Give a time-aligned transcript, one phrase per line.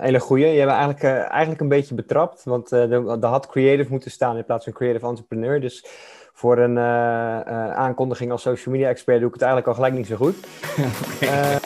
[0.00, 0.46] hele goeie.
[0.46, 4.36] Je hebt eigenlijk, uh, eigenlijk een beetje betrapt, want uh, er had creative moeten staan
[4.36, 5.60] in plaats van creative entrepreneur.
[5.60, 5.84] Dus
[6.32, 7.40] voor een uh,
[7.74, 10.36] aankondiging als social media expert doe ik het eigenlijk al gelijk niet zo goed.
[11.22, 11.58] okay.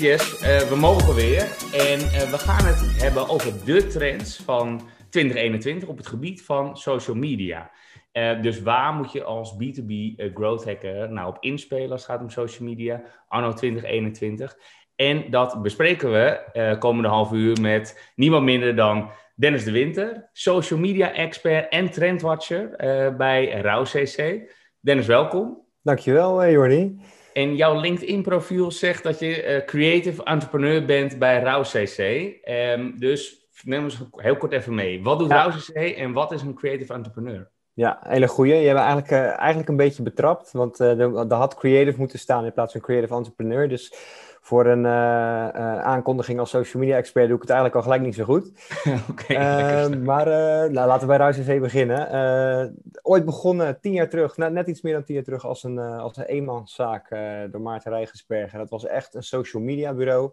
[0.00, 1.40] Yes, uh, we mogen weer.
[1.72, 6.76] En uh, we gaan het hebben over de trends van 2021 op het gebied van
[6.76, 7.70] social media.
[8.12, 9.92] Uh, dus waar moet je als B2B
[10.34, 14.56] growth hacker nou op inspelen als het gaat om social media anno 2021?
[14.96, 20.78] En dat bespreken we komende half uur met niemand minder dan Dennis de Winter, social
[20.78, 22.74] media expert en trendwatcher
[23.16, 24.50] bij RauCC.
[24.80, 25.64] Dennis, welkom.
[25.82, 27.00] Dankjewel, Jordi.
[27.40, 31.98] En jouw LinkedIn-profiel zegt dat je uh, creative entrepreneur bent bij RauCC.
[31.98, 35.02] Um, ehm, dus neem eens heel kort even mee.
[35.02, 35.42] Wat doet ja.
[35.42, 37.50] RauCC en wat is een creative entrepreneur?
[37.72, 38.54] Ja, hele goeie.
[38.54, 42.18] Je hebt eigenlijk, uh, eigenlijk een beetje betrapt, want uh, er, er had creative moeten
[42.18, 43.68] staan in plaats van creative entrepreneur.
[43.68, 43.94] Dus
[44.40, 48.02] voor een uh, uh, aankondiging als social media expert doe ik het eigenlijk al gelijk
[48.02, 48.52] niet zo goed.
[49.10, 50.26] okay, uh, maar
[50.70, 52.74] nou, laten we bij Ruis even beginnen.
[53.02, 55.78] ooit begonnen, tien jaar terug, net, net iets meer dan tien jaar terug, als een,
[55.78, 57.08] als een eenmanszaak
[57.50, 58.58] door Maarten Rijgensbergen.
[58.58, 60.30] Dat was echt een social media bureau.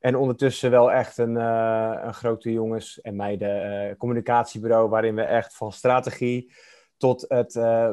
[0.00, 1.34] En ondertussen wel echt een,
[2.06, 6.52] een grote jongens- en meiden communicatiebureau, waarin we echt van strategie
[7.04, 7.90] tot het uh,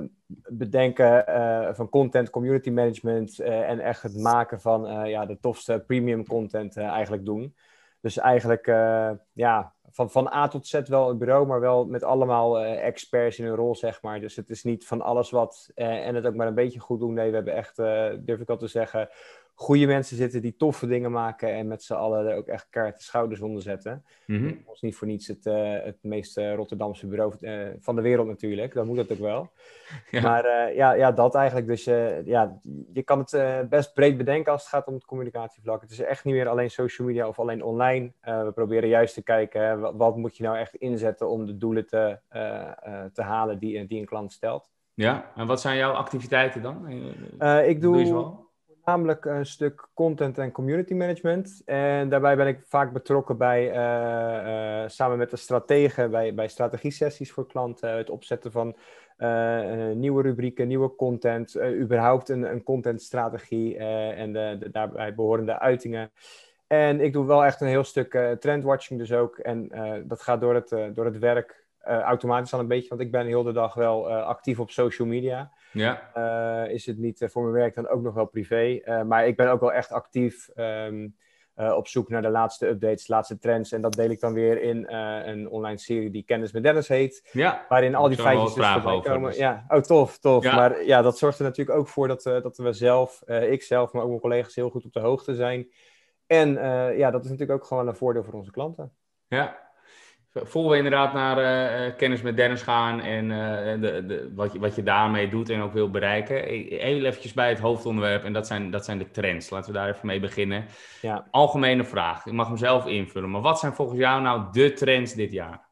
[0.49, 5.83] bedenken uh, van content, community management uh, en echt het maken van ja, de tofste
[5.87, 7.55] premium content eigenlijk doen.
[8.01, 8.65] Dus eigenlijk
[9.33, 13.45] ja, van, van A tot Z wel het bureau, maar wel met allemaal experts in
[13.45, 14.19] hun rol, zeg maar.
[14.19, 17.13] Dus het is niet van alles wat en het ook maar een beetje goed doen.
[17.13, 17.75] Nee, we hebben echt,
[18.25, 19.09] durf ik al te zeggen,
[19.61, 23.01] goede mensen zitten die toffe dingen maken en met z'n allen er ook echt kaart
[23.01, 24.05] schouders onder zetten.
[24.25, 24.63] Mm -hmm.
[24.73, 28.73] is niet voor niets het, uh, het meest Rotterdamse bureau uh, van de wereld natuurlijk.
[28.73, 29.50] Dan moet dat ook wel.
[30.11, 30.21] Ja.
[30.21, 31.67] Maar ja, ja, dat eigenlijk.
[31.67, 31.83] Dus
[32.25, 32.59] ja,
[32.94, 35.81] je kan het best breed bedenken als het gaat om het communicatievlak.
[35.81, 38.11] Het is echt niet meer alleen social media of alleen online.
[38.21, 41.88] we proberen juist te kijken, wat, wat, moet je nou echt inzetten om de doelen
[41.88, 42.19] te,
[43.13, 44.69] te halen die, die een klant stelt.
[44.94, 46.89] Ja, en wat zijn jouw activiteiten dan?
[47.66, 48.03] ik doe...
[48.03, 48.50] doe
[48.91, 51.62] namelijk een stuk content en community management.
[51.66, 56.47] En daarbij ben ik vaak betrokken bij, uh, uh, samen met de strategen, bij, bij
[56.47, 57.97] strategie-sessies voor klanten.
[57.97, 58.75] Het opzetten van
[59.18, 66.12] uh, nieuwe rubrieken, nieuwe content, überhaupt een, een contentstrategie en de, de, daarbij behorende uitingen.
[66.68, 69.38] En ik doe wel echt een heel stuk trendwatching dus ook.
[69.38, 69.68] En
[70.07, 73.44] dat gaat door het, door het werk automatisch al een beetje, want ik ben heel
[73.44, 75.52] de dag wel actief op social media.
[75.72, 76.12] Ja.
[76.18, 78.81] Uh, is het niet voor mijn werk dan ook nog wel privé.
[79.06, 81.16] Maar ik ben ook wel echt actief um,
[81.56, 83.72] op zoek naar de laatste updates, de laatste trends.
[83.72, 87.30] En dat deel ik dan weer in een online serie die Kennis met Dennis heet.
[87.31, 87.66] Ja.
[87.69, 89.30] Waarin al die feitjes dus voorbij komen.
[89.30, 89.40] Dus.
[89.40, 90.44] Ja, oh tof, tof.
[90.44, 90.56] Ja.
[90.56, 94.02] Maar ja, dat zorgt er natuurlijk ook voor dat, dat we zelf, ik zelf, maar
[94.02, 95.72] ook mijn collega's heel goed op de hoogte zijn.
[96.28, 96.53] En
[96.98, 98.94] ja, dat is natuurlijk ook gewoon een voordeel voor onze klanten.
[99.28, 99.70] Ja,
[100.34, 104.59] Voor we inderdaad naar uh, kennis met Dennis gaan en uh, de, de, wat, je,
[104.59, 106.44] wat je daarmee doet en ook wil bereiken.
[106.44, 109.50] Even eventjes bij het hoofdonderwerp en dat zijn, dat zijn de trends.
[109.50, 110.66] Laten we daar even mee beginnen.
[111.02, 111.28] Ja.
[111.31, 113.31] Algemene vraag, ik mag hem zelf invullen.
[113.31, 115.69] Maar wat zijn volgens jou nou de trends dit jaar?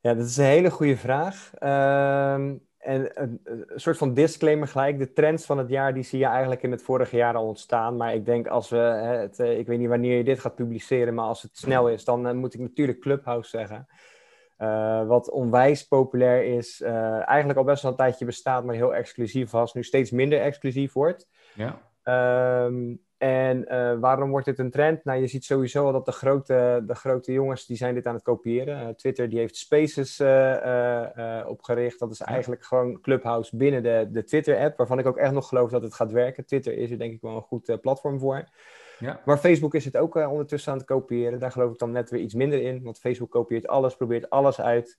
[0.00, 1.50] Ja, dat is een hele goede vraag.
[1.58, 2.50] Uh,
[2.86, 4.98] en een, een, soort van disclaimer gelijk.
[4.98, 7.96] De trends van het jaar die zie je eigenlijk in het vorige jaar al ontstaan.
[7.96, 11.14] Maar ik denk als we, het, eh, ik weet niet wanneer je dit gaat publiceren,
[11.14, 13.86] maar als het snel is, dan uh, moet ik natuurlijk Clubhouse zeggen.
[14.58, 16.80] Uh, wat onwijs populair is.
[16.80, 19.74] eigenlijk al best wel een tijdje bestaat, maar heel exclusief was.
[19.74, 21.28] Nu steeds minder exclusief wordt.
[21.54, 21.78] Ja.
[22.64, 25.04] Um, en uh, waarom wordt dit een trend?
[25.04, 28.14] Nou, je ziet sowieso al dat de grote, de grote jongens die zijn dit aan
[28.14, 28.82] het kopiëren.
[28.82, 31.98] Uh, Twitter die heeft Spaces uh, opgericht.
[31.98, 35.70] Dat is eigenlijk gewoon Clubhouse binnen de, de Twitter-app, waarvan ik ook echt nog geloof
[35.70, 36.46] dat het gaat werken.
[36.46, 38.48] Twitter is er denk ik wel een goed platform voor.
[38.98, 39.20] Ja.
[39.24, 41.38] Maar Facebook is het ook ondertussen aan het kopiëren.
[41.38, 44.60] Daar geloof ik dan net weer iets minder in, want Facebook kopieert alles, probeert alles
[44.60, 44.98] uit.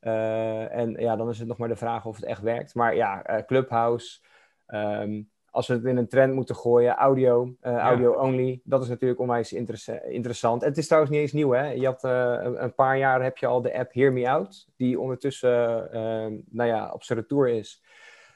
[0.00, 2.74] en ja, dan is het nog maar de vraag of het echt werkt.
[2.74, 4.20] Maar ja, Clubhouse...
[4.66, 8.88] Um, als we het in een trend moeten gooien, audio, uh, audio only, dat is
[8.88, 10.62] natuurlijk onwijs interessant.
[10.62, 11.70] En het is trouwens niet eens nieuw, hè?
[11.70, 15.00] Je had uh, een paar jaar heb je al de app Hear Me Out, die
[15.00, 17.82] ondertussen, uh, nou ja, op zijn retour is.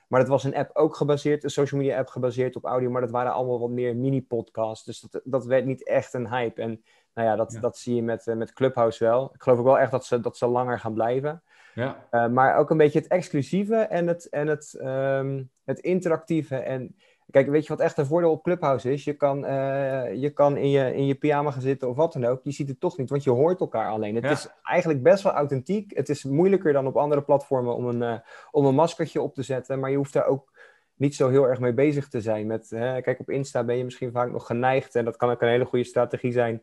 [0.08, 3.00] Maar dat was een app ook gebaseerd, een social media app gebaseerd op audio, maar
[3.00, 4.84] dat waren allemaal wat meer mini-podcasts.
[4.84, 6.62] Dus dat, dat werd niet echt een hype.
[6.62, 6.82] En
[7.14, 7.60] nou ja, dat, ja.
[7.60, 9.30] dat zie je met, met Clubhouse wel.
[9.34, 11.42] Ik geloof ook wel echt dat ze, dat ze langer gaan blijven.
[11.74, 12.28] Ja.
[12.28, 16.56] Maar ook een beetje het exclusieve en het, en het, um, het interactieve.
[16.56, 16.96] En
[17.30, 19.04] kijk, weet je wat echt een voordeel op Clubhouse is?
[19.04, 22.24] Je kan, uh, je kan in, je, in je pyjama gaan zitten of wat dan
[22.24, 22.40] ook.
[22.42, 24.14] Je ziet het toch niet, want je hoort elkaar alleen.
[24.14, 24.30] Het Ja.
[24.30, 25.96] is eigenlijk best wel authentiek.
[25.96, 28.18] Het is moeilijker dan op andere platformen om een, uh,
[28.50, 29.80] om een maskertje op te zetten.
[29.80, 30.50] Maar je hoeft daar ook
[30.96, 32.46] niet zo heel erg mee bezig te zijn.
[32.46, 34.94] Met, hè, kijk, op Insta ben je misschien vaak nog geneigd.
[34.94, 36.62] En dat kan ook een hele goede strategie zijn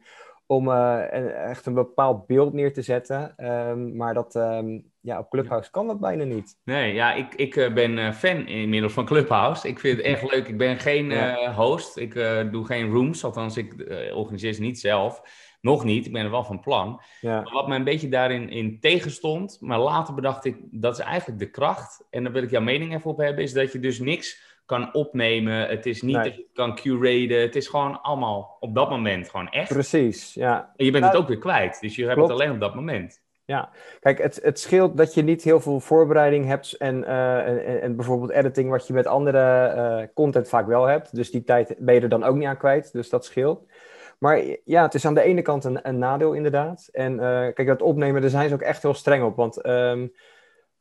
[0.51, 3.33] om een, echt een bepaald beeld neer te zetten.
[3.37, 6.57] Um, maar dat, um, ja, op Clubhouse kan dat bijna niet.
[6.63, 9.67] Nee, ja, ik, ik uh, ben uh, fan inmiddels van Clubhouse.
[9.67, 10.47] Ik vind het echt leuk.
[10.47, 11.53] Ik ben geen Ja.
[11.53, 11.97] host.
[11.97, 12.13] Ik
[12.51, 13.23] doe geen rooms.
[13.23, 13.73] Althans, ik
[14.13, 15.21] organiseer ze niet zelf.
[15.61, 16.05] Nog niet.
[16.05, 17.01] Ik ben er wel van plan.
[17.21, 17.41] Ja.
[17.41, 21.39] Maar wat mij een beetje daarin in tegenstond, maar later bedacht ik, dat is eigenlijk
[21.39, 22.07] de kracht.
[22.09, 24.93] En daar wil ik jouw mening even op hebben, is dat je dus niks kan
[24.93, 25.67] opnemen.
[25.67, 26.23] Het is niet Nee.
[26.23, 27.41] dat je kan curaten.
[27.41, 29.73] Het is gewoon allemaal op dat moment gewoon echt.
[29.73, 30.73] Precies, ja.
[30.75, 31.09] En je bent Ja.
[31.09, 31.81] het ook weer kwijt.
[31.81, 32.29] Dus je hebt Klopt.
[32.31, 33.21] het alleen op dat moment.
[33.99, 37.95] Kijk, het, het scheelt dat je niet heel veel voorbereiding hebt en, eh, en, en
[37.95, 41.15] bijvoorbeeld editing, wat je met andere eh, content vaak wel hebt.
[41.15, 43.65] Dus die tijd ben je er dan ook niet aan kwijt, dus dat scheelt.
[44.19, 46.89] Maar ja, het is aan de ene kant een, een nadeel inderdaad.
[46.91, 49.35] En eh, kijk, dat opnemen, daar zijn ze ook echt heel streng op.
[49.35, 50.07] Want ehm,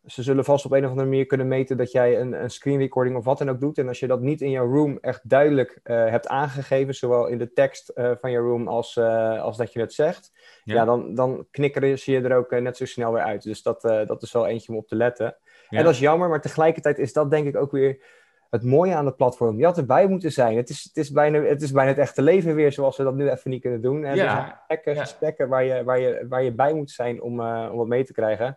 [0.04, 2.78] ze zullen vast op een of andere manier kunnen meten dat jij een, een screen
[2.78, 3.78] recording of wat dan ook doet.
[3.78, 7.38] En als je dat niet in jouw room echt duidelijk eh, hebt aangegeven, zowel in
[7.38, 10.32] de tekst eh, van je room als, eh, als dat je het zegt,
[10.64, 10.74] Ja.
[10.74, 13.42] ja, dan, dan knikkeren ze je er ook net zo snel weer uit.
[13.42, 15.36] Dus dat, dat is wel eentje om op te letten.
[15.68, 15.78] Ja.
[15.78, 18.04] En dat is jammer, maar tegelijkertijd is dat denk ik ook weer
[18.50, 19.58] het mooie aan het platform.
[19.58, 20.56] Je had erbij moeten zijn.
[20.56, 23.14] Het is, het is, bijna, het is bijna het echte leven weer, zoals we dat
[23.14, 24.04] nu even niet kunnen doen.
[24.04, 25.00] En Ja, er zijn gesprekken, ja.
[25.00, 28.12] gesprekken waar, je, waar, je, waar je bij moet zijn om, om wat mee te
[28.12, 28.56] krijgen.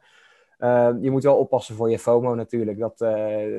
[0.61, 2.79] Eh, je moet wel oppassen voor je FOMO natuurlijk.
[2.79, 3.11] Dat, eh,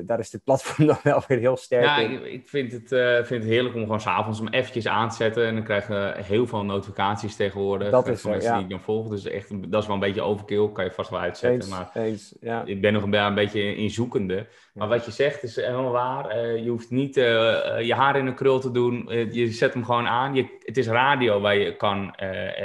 [0.05, 2.11] daar is dit platform dan wel weer heel sterk Ja, in.
[2.11, 5.15] ik, ik vind, het, eh, vind het heerlijk om gewoon s'avonds hem eventjes aan te
[5.15, 5.45] zetten.
[5.45, 7.89] En dan krijg je heel veel notificaties tegenwoordig.
[7.89, 8.55] Dat is van zo, mensen ja.
[8.55, 9.09] die ik dan volg.
[9.09, 10.69] Dus echt, dat is wel een beetje overkill.
[10.69, 11.59] Kan je vast wel uitzetten.
[11.61, 12.63] Eens, Maar eens, ja.
[12.65, 14.47] ik ben nog een, een beetje in zoekende.
[14.73, 16.29] Maar wat je zegt is helemaal waar.
[16.29, 19.09] Eh, je hoeft niet je haar in een krul te doen.
[19.31, 20.35] Je zet hem gewoon aan.
[20.35, 22.15] Je, het is radio waar je kan,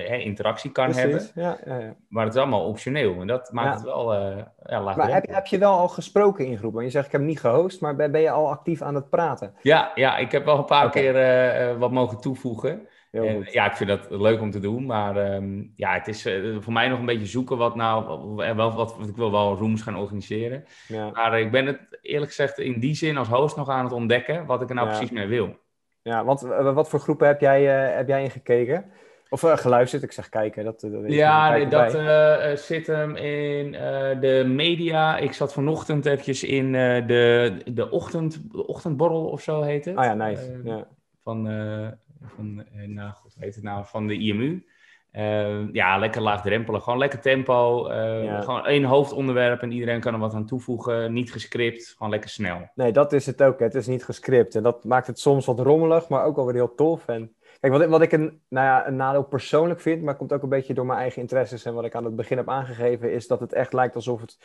[0.08, 1.16] interactie kan hebben.
[1.16, 1.58] Precies, ja.
[2.08, 3.20] Maar het is allemaal optioneel.
[3.20, 4.27] En dat maakt het wel
[4.62, 6.72] eh Maar heb, je wel al gesproken in groep?
[6.72, 9.10] Want je zegt, ik heb niet gehost, maar ben, ben je al actief aan het
[9.10, 9.54] praten?
[9.62, 12.88] Ja, ja, ik heb wel een paar keer eh, eh, wat mogen toevoegen.
[13.10, 16.28] En, ja, ik vind dat leuk om te doen, maar ehm, ja, het is
[16.58, 18.04] voor mij nog een beetje zoeken wat nou,
[18.36, 20.64] wel, wat, wat, ik wil wel rooms gaan organiseren.
[20.88, 21.10] Ja.
[21.10, 24.46] Maar ik ben het eerlijk gezegd in die zin als host nog aan het ontdekken
[24.46, 24.92] wat ik er nou Ja.
[24.96, 25.56] precies mee wil.
[26.02, 27.62] Ja, want wat voor groepen heb jij,
[27.96, 28.92] heb jij ingekeken?
[29.30, 30.64] Of eh, geluisterd, ik zeg kijken.
[30.64, 35.16] Dat, dat weet je, Ja, kijken dat eh, eh, zit hem in eh, de media.
[35.18, 39.96] Ik zat vanochtend eventjes in eh, de, de ochtend, ochtendborrel of zo heet het.
[39.96, 40.42] Ah ja, nice.
[40.52, 40.86] Eh, ja.
[41.22, 41.88] van, eh,
[42.36, 44.66] van eh, nou, goed, heet het nou, van de IMU.
[45.10, 46.82] Eh, ja, lekker laagdrempelig.
[46.82, 47.86] Gewoon lekker tempo.
[47.86, 48.40] eh, Ja.
[48.40, 51.12] Gewoon één hoofdonderwerp en iedereen kan er wat aan toevoegen.
[51.12, 52.70] Niet gescript, gewoon lekker snel.
[52.74, 53.58] Nee, dat is het ook.
[53.58, 53.64] hè.
[53.64, 54.54] Het is niet gescript.
[54.54, 57.06] En dat maakt het soms wat rommelig, maar ook wel weer heel tof.
[57.08, 60.32] En kijk, wat, ik- wat ik een, nou ja, een nadeel persoonlijk vind, maar komt
[60.32, 63.12] ook een beetje door mijn eigen interesses en wat ik aan het begin heb aangegeven,
[63.12, 64.38] is dat het echt lijkt alsof het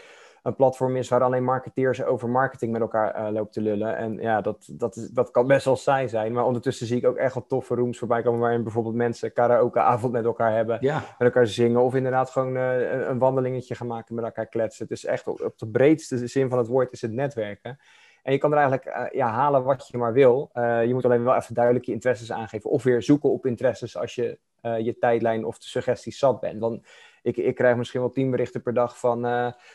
[0.44, 3.98] een platform is waar alleen marketeers over marketing met elkaar eh lopen te lullen.
[3.98, 6.34] En ja, dat, dat, is, dat kan best wel saai zijn.
[6.34, 10.12] Maar ondertussen zie ik ook echt wel toffe rooms voorbij komen waarin bijvoorbeeld mensen karaokeavond
[10.14, 10.78] met elkaar hebben.
[10.82, 14.48] Ja, met elkaar zingen of inderdaad gewoon eh, een, een wandelingetje gaan maken met elkaar
[14.48, 14.84] kletsen.
[14.88, 17.80] Het is echt op, op de breedste zin van het woord is het netwerken.
[18.24, 20.50] En je kan er eigenlijk eh, ja, halen wat je maar wil.
[20.54, 22.70] Eh, je moet alleen wel even duidelijk je interesses aangeven.
[22.70, 26.60] Of weer zoeken op interesses als je eh, je tijdlijn of de suggesties zat bent.
[26.60, 26.86] Want
[27.22, 29.22] ik, ik krijg misschien wel tien berichten per dag van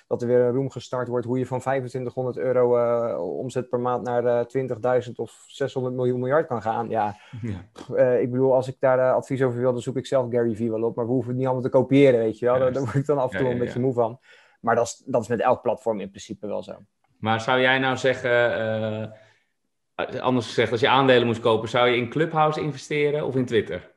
[0.07, 1.27] dat er weer een room gestart wordt.
[1.27, 2.77] Hoe je van 2500 euro
[3.39, 6.89] omzet per maand naar eh 20.000 of 600 miljoen miljard kan gaan.
[6.89, 8.13] Ja, ja.
[8.13, 10.83] ik bedoel, als ik daar advies over wil, dan zoek ik zelf Gary Vee wel
[10.83, 10.97] op.
[10.97, 12.55] Maar we hoeven het niet allemaal te kopiëren, weet je wel.
[12.55, 12.77] Daar, Juist.
[12.79, 13.85] daar word ik dan af en toe Ja, ja, een beetje ja.
[13.85, 14.21] moe van.
[14.61, 16.79] Maar dat is, dat is met elk platform in principe wel zo.
[17.19, 18.55] Maar zou jij nou zeggen,
[19.95, 23.47] eh, anders gezegd, als je aandelen moest kopen, zou je in Clubhouse investeren of in
[23.47, 23.97] Twitter?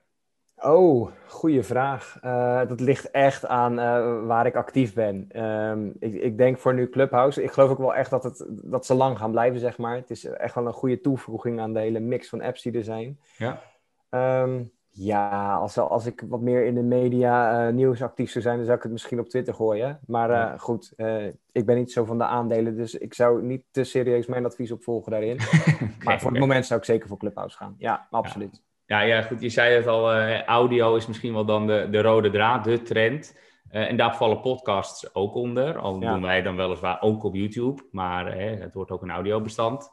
[0.55, 2.17] Oh, goede vraag.
[2.21, 5.25] Eh, dat ligt echt aan eh, waar ik actief ben.
[5.29, 7.43] Ehm, ik, ik denk voor nu Clubhouse.
[7.43, 9.95] Ik geloof ook wel echt dat, het, dat ze lang gaan blijven, zeg maar.
[9.95, 12.83] Het is echt wel een goede toevoeging aan de hele mix van apps die er
[12.83, 13.19] zijn.
[13.37, 13.61] Ja.
[14.09, 14.63] Ehm,
[14.93, 18.65] ja, als, als ik wat meer in de media eh, nieuws actief zou zijn, dan
[18.65, 19.99] zou ik het misschien op Twitter gooien.
[20.07, 20.57] Maar eh, Ja.
[20.57, 24.25] goed, eh, ik ben niet zo van de aandelen, dus ik zou niet te serieus
[24.25, 25.37] mijn advies opvolgen daarin.
[26.03, 27.75] maar voor het moment zou ik zeker voor Clubhouse gaan.
[27.77, 28.61] Ja, absoluut.
[28.85, 29.41] Ja, ja, goed.
[29.41, 30.13] Je zei het al,
[30.45, 33.37] audio is misschien wel dan de, de rode draad, de trend.
[33.69, 35.77] En daar vallen podcasts ook onder.
[35.77, 36.13] Al Ja.
[36.13, 39.91] doen wij dan weliswaar ook op YouTube, maar het wordt ook een audiobestand.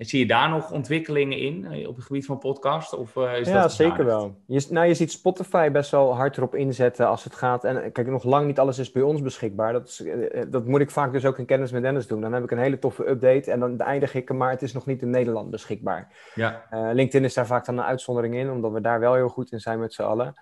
[0.00, 2.94] En zie je daar nog ontwikkelingen in op het gebied van podcast?
[2.94, 4.34] Of, is ja, dat zeker wel.
[4.46, 7.64] Je, nou, je ziet Spotify best wel hard erop inzetten als het gaat.
[7.64, 9.72] En kijk, nog lang niet alles is bij ons beschikbaar.
[9.72, 10.04] Dat, is,
[10.48, 12.20] dat moet ik vaak dus ook in kennis met Dennis doen.
[12.20, 14.72] Dan heb ik een hele toffe update en dan eindig ik hem, maar het is
[14.72, 16.08] nog niet in Nederland beschikbaar.
[16.34, 16.66] Ja.
[16.70, 19.60] LinkedIn is daar vaak dan een uitzondering in, omdat we daar wel heel goed in
[19.60, 20.34] zijn met z'n allen.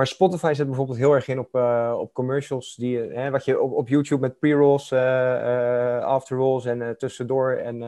[0.00, 2.74] Maar Spotify zet bijvoorbeeld heel erg in op, uh, op commercials.
[2.74, 7.78] Die, hè, wat je op, op YouTube met pre-rolls, uh, uh, after-rolls en tussendoor en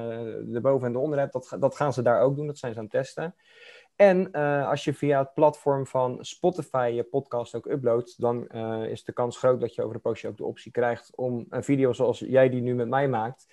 [0.52, 1.32] de boven en de onder hebt.
[1.32, 2.46] Dat, dat gaan ze daar ook doen.
[2.46, 3.34] Dat zijn ze aan het testen.
[3.96, 4.30] En
[4.66, 8.48] als je via het platform van Spotify je podcast ook uploadt, dan
[8.86, 11.64] is de kans groot dat je over een poosje ook de optie krijgt om een
[11.64, 13.46] video zoals jij die nu met mij maakt,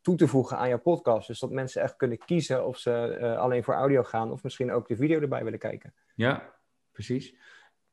[0.00, 1.26] toe te voegen aan je podcast.
[1.26, 4.88] Dus dat mensen echt kunnen kiezen of ze alleen voor audio gaan of misschien ook
[4.88, 5.94] de video erbij willen kijken.
[6.14, 6.54] Ja,
[6.92, 7.34] precies.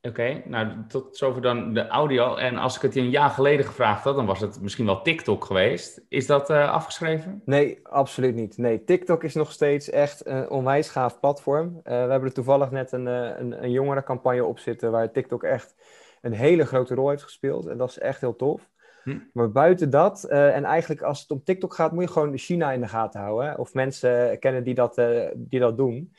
[0.08, 2.36] Oké, nou tot zover dan de audio.
[2.36, 5.02] En als ik het je een jaar geleden gevraagd had, dan was het misschien wel
[5.02, 6.02] TikTok geweest.
[6.10, 7.42] Is dat uh, afgeschreven?
[7.46, 8.58] Nee, absoluut niet.
[8.58, 11.68] Nee, TikTok is nog steeds echt een onwijs gaaf platform.
[11.68, 15.44] Uh, we hebben er toevallig net een, uh, een, een jongerencampagne op zitten waar TikTok
[15.44, 15.76] echt
[16.22, 17.68] een hele grote rol heeft gespeeld.
[17.68, 18.70] En dat is echt heel tof.
[19.04, 19.18] Hm.
[19.34, 22.82] Maar buiten dat, en eigenlijk als het om TikTok gaat, moet je gewoon China in
[22.82, 23.58] de gaten houden.
[23.58, 25.02] Of mensen kennen die dat,
[25.36, 26.12] die dat doen.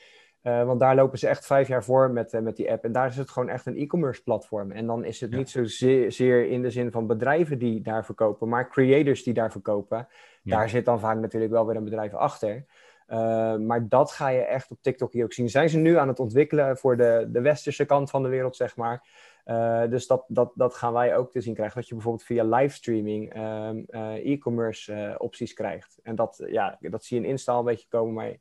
[0.49, 2.85] Uh, want daar lopen ze echt vijf jaar voor met, uh, met die app.
[2.85, 4.71] En daar is het gewoon echt een e-commerce platform.
[4.71, 8.49] En dan is het niet zozeer zeer in de zin van bedrijven die daar verkopen,
[8.49, 10.09] maar creators die daar verkopen.
[10.43, 10.57] Ja.
[10.57, 12.65] Daar zit dan vaak natuurlijk wel weer een bedrijf achter.
[13.09, 15.49] Uh, maar dat ga je echt op TikTok hier ook zien.
[15.49, 18.77] Zijn ze nu aan het ontwikkelen voor de, de westerse kant van de wereld, zeg
[18.77, 19.03] maar.
[19.91, 21.81] dus dat, dat, dat gaan wij ook te zien krijgen.
[21.81, 23.77] Dat je bijvoorbeeld via livestreaming ehm,
[24.25, 25.99] e-commerce opties krijgt.
[26.03, 28.37] En dat, ja, dat zie je in Insta al een beetje komen, maar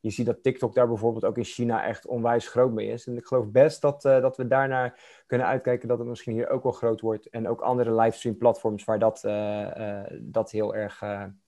[0.00, 3.06] je ziet dat TikTok daar bijvoorbeeld ook in China echt onwijs groot mee is.
[3.06, 6.48] En ik geloof best dat, uh, dat we daarnaar kunnen uitkijken dat het misschien hier
[6.48, 7.28] ook wel groot wordt.
[7.28, 9.32] En ook andere livestream platforms waar dat, uh,
[9.78, 11.02] uh, dat heel erg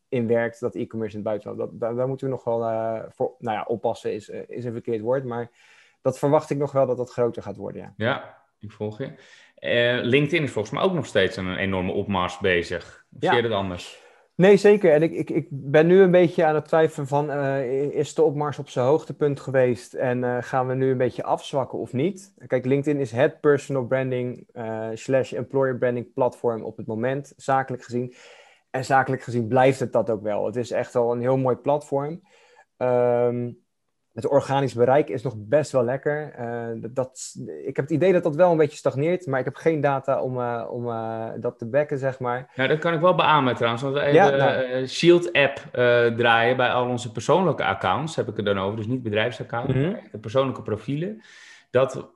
[0.09, 1.59] in werkt, dat e-commerce in het buitenland.
[1.59, 2.61] Dat, daar, daar, moeten we nog wel
[3.11, 5.25] voor, nou ja, oppassen is, is een verkeerd woord.
[5.25, 5.50] Maar
[6.02, 7.92] dat verwacht ik nog wel dat dat groter gaat worden, ja.
[7.97, 9.12] Ja, ik volg je.
[10.02, 13.06] LinkedIn is volgens mij ook nog steeds een enorme opmars bezig.
[13.14, 13.28] Of ja.
[13.32, 14.01] zie je het anders?
[14.42, 14.92] Nee, zeker.
[14.92, 17.30] En ik, ik, ik ben nu een beetje aan het twijfelen van...
[17.30, 19.94] Uh, is de opmars op zijn hoogtepunt geweest...
[19.94, 22.34] en uh, gaan we nu een beetje afzwakken of niet?
[22.46, 24.49] Kijk, LinkedIn is het personal branding...
[24.54, 28.14] Uh, slash employer branding platform op het moment, zakelijk gezien.
[28.70, 30.46] En zakelijk gezien blijft het dat ook wel.
[30.46, 32.20] Het is echt wel een heel mooi platform.
[32.78, 33.62] Um,
[34.12, 36.35] het organisch bereik is nog best wel lekker.
[36.40, 39.54] Uh, dat, ik heb het idee dat dat wel een beetje stagneert, maar ik heb
[39.54, 42.50] geen data om, uh, om uh, dat te backen, zeg maar.
[42.54, 43.83] Ja, dat kan ik wel beamen trouwens.
[43.83, 44.87] Want we even ja, nou...
[44.87, 45.69] Shield-app
[46.16, 48.76] draaien bij al onze persoonlijke accounts, heb ik het dan over.
[48.76, 49.90] Dus niet bedrijfsaccounts, mm -hmm.
[49.92, 51.23] maar de persoonlijke profielen.
[51.71, 52.11] Dat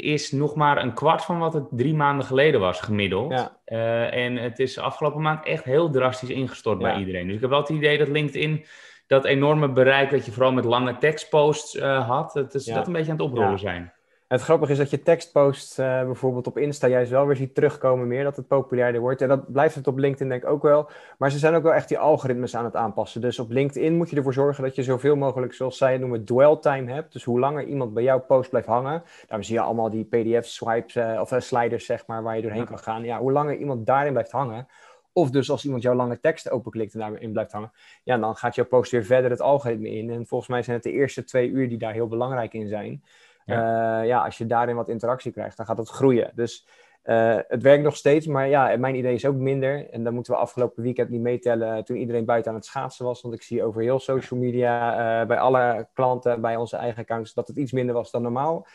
[0.00, 3.50] is nog maar een kwart van wat het drie maanden geleden was, gemiddeld.
[3.64, 4.10] Ja.
[4.10, 6.86] en het is afgelopen maand echt heel drastisch ingestort ja.
[6.88, 7.26] bij iedereen.
[7.26, 8.64] Dus ik heb wel het idee dat LinkedIn
[9.10, 12.74] dat enorme bereik dat je vooral met lange tekstposts uh, had, dat is ja.
[12.74, 13.56] dat een beetje aan het oprollen ja.
[13.56, 13.92] zijn.
[14.28, 18.08] Het grappige is dat je tekstposts uh, bijvoorbeeld op Insta juist wel weer ziet terugkomen
[18.08, 19.22] meer, dat het populairder wordt.
[19.22, 20.88] En dat blijft het op LinkedIn denk ik ook wel.
[21.18, 23.20] Maar ze zijn ook wel echt die algoritmes aan het aanpassen.
[23.20, 26.24] Dus op LinkedIn moet je ervoor zorgen dat je zoveel mogelijk, zoals zij het noemen,
[26.24, 27.12] dwell time hebt.
[27.12, 30.94] Dus hoe langer iemand bij jouw post blijft hangen, daarom zie je allemaal die pdf-swipes
[30.94, 32.66] uh, of sliders, zeg maar, waar je doorheen ja.
[32.66, 33.04] kan gaan.
[33.04, 34.66] Ja, hoe langer iemand daarin blijft hangen,
[35.12, 37.72] of dus als iemand jouw lange tekst openklikt en daarin blijft hangen,
[38.04, 40.10] ja, dan gaat jouw post weer verder het algoritme in.
[40.10, 43.02] En volgens mij zijn het de eerste twee uur die daar heel belangrijk in zijn.
[43.44, 46.32] Ja, uh, ja als je daarin wat interactie krijgt, dan gaat het groeien.
[46.34, 46.66] Dus
[47.04, 49.90] uh, het werkt nog steeds, maar ja, mijn idee is ook minder.
[49.90, 53.22] En dan moeten we afgelopen weekend niet meetellen toen iedereen buiten aan het schaatsen was.
[53.22, 57.34] Want ik zie over heel social media, uh, bij alle klanten, bij onze eigen accounts,
[57.34, 58.66] dat het iets minder was dan normaal.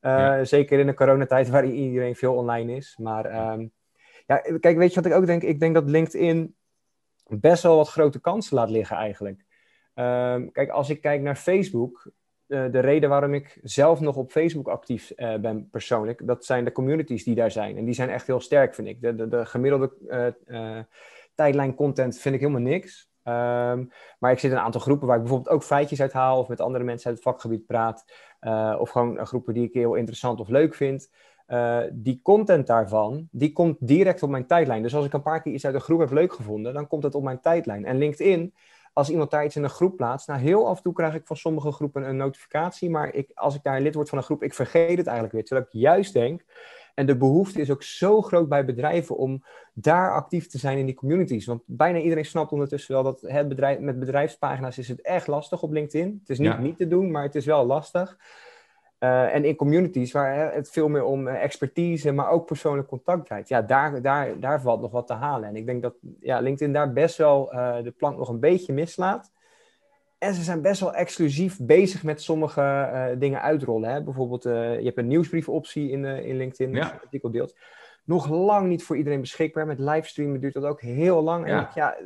[0.00, 0.44] Ja.
[0.44, 2.96] Zeker in de coronatijd waarin iedereen veel online is.
[2.98, 3.72] Maar um,
[4.30, 5.42] ja, kijk, weet je wat ik ook denk?
[5.42, 6.56] Ik denk dat LinkedIn
[7.26, 9.44] best wel wat grote kansen laat liggen eigenlijk.
[9.94, 12.10] Um, kijk, als ik kijk naar Facebook,
[12.46, 16.64] uh, de reden waarom ik zelf nog op Facebook actief uh, ben persoonlijk, dat zijn
[16.64, 17.76] de communities die daar zijn.
[17.76, 19.00] En die zijn echt heel sterk, vind ik.
[19.00, 19.92] De, de, de gemiddelde
[20.46, 20.78] uh,
[21.34, 23.08] tijdlijn content vind ik helemaal niks.
[23.24, 26.38] Um, maar ik zit in een aantal groepen waar ik bijvoorbeeld ook feitjes uit haal
[26.38, 28.04] of met andere mensen uit het vakgebied praat.
[28.78, 31.10] of gewoon groepen die ik heel interessant of leuk vind.
[31.50, 34.82] Uh, die content daarvan, die komt direct op mijn tijdlijn.
[34.82, 37.02] Dus als ik een paar keer iets uit een groep heb leuk gevonden, dan komt
[37.02, 37.84] het op mijn tijdlijn.
[37.84, 38.54] En LinkedIn,
[38.92, 41.26] als iemand daar iets in een groep plaatst, nou heel af en toe krijg ik
[41.26, 44.42] van sommige groepen een notificatie, maar ik, als ik daar lid word van een groep,
[44.42, 45.44] ik vergeet het eigenlijk weer.
[45.44, 46.44] Terwijl ik juist denk,
[46.94, 50.86] en de behoefte is ook zo groot bij bedrijven om daar actief te zijn in
[50.86, 51.46] die communities.
[51.46, 55.62] Want bijna iedereen snapt ondertussen wel dat het bedrijf, met bedrijfspagina's is het echt lastig
[55.62, 56.18] op LinkedIn.
[56.20, 56.60] Het is niet ja.
[56.60, 58.18] niet te doen, maar het is wel lastig.
[59.00, 63.48] Uh, en in communities waar het veel meer om expertise, maar ook persoonlijk contact draait.
[63.48, 65.48] Ja, daar, daar, daar valt nog wat te halen.
[65.48, 68.72] En ik denk dat ja, LinkedIn daar best wel uh, de plank nog een beetje
[68.72, 69.30] mislaat.
[70.18, 73.90] En ze zijn best wel exclusief bezig met sommige uh, dingen uitrollen.
[73.90, 74.02] Hè?
[74.02, 76.80] Bijvoorbeeld, je hebt een nieuwsbriefoptie in, in LinkedIn, ja.
[76.80, 77.56] als je artikel deelt.
[78.04, 79.66] Nog lang niet voor iedereen beschikbaar.
[79.66, 81.48] Met livestreamen duurt dat ook heel lang.
[81.48, 81.58] Ja.
[81.58, 81.96] En ja,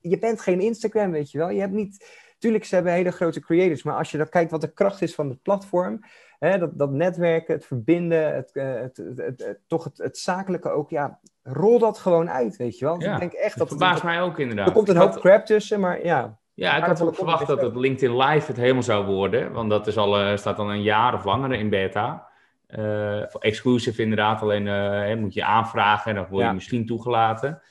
[0.00, 1.50] je bent geen Instagram, weet je wel.
[1.50, 4.60] Je hebt niet Tuurlijk, ze hebben hele grote creators, maar als je dan kijkt wat
[4.60, 6.04] de kracht is van het platform,
[6.38, 11.18] hè, dat, dat netwerken, het verbinden, het, uh, het, het, toch het, zakelijke ook, ja,
[11.42, 13.00] rol dat gewoon uit, weet je wel.
[13.00, 13.68] Ja, ik denk echt dat...
[13.68, 14.66] verbaast mij ook inderdaad.
[14.66, 16.38] Er komt een hoop crap tussen, maar ja...
[16.54, 19.86] Ja, ik had ook verwacht dat het LinkedIn Live het helemaal zou worden, want dat
[19.86, 22.28] is al, uh, staat dan een jaar of langer in beta.
[22.68, 26.52] Uh, exclusive inderdaad, alleen uh, moet je aanvragen en dan word je ja.
[26.52, 27.62] misschien toegelaten.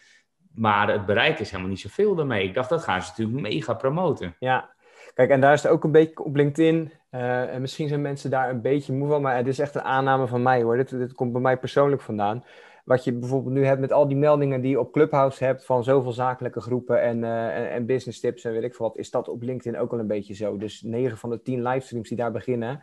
[0.53, 2.48] Maar het bereik is helemaal niet zoveel daarmee.
[2.48, 4.36] Ik dacht, dat gaan ze natuurlijk mega promoten.
[4.39, 4.70] Ja,
[5.13, 6.91] kijk, en daar is het ook een beetje op LinkedIn.
[7.12, 9.81] Uh, en misschien zijn mensen daar een beetje moe van, maar het is echt een
[9.81, 10.77] aanname van mij hoor.
[10.77, 12.43] Dit, dit komt bij mij persoonlijk vandaan.
[12.86, 15.84] Wat je bijvoorbeeld nu hebt met al die meldingen die je op Clubhouse hebt van
[15.84, 19.27] zoveel zakelijke groepen en, uh, en, business tips en weet ik veel wat, is dat
[19.27, 20.58] op LinkedIn ook wel een beetje zo.
[20.58, 22.81] Dus 9 van de 10 livestreams die daar beginnen,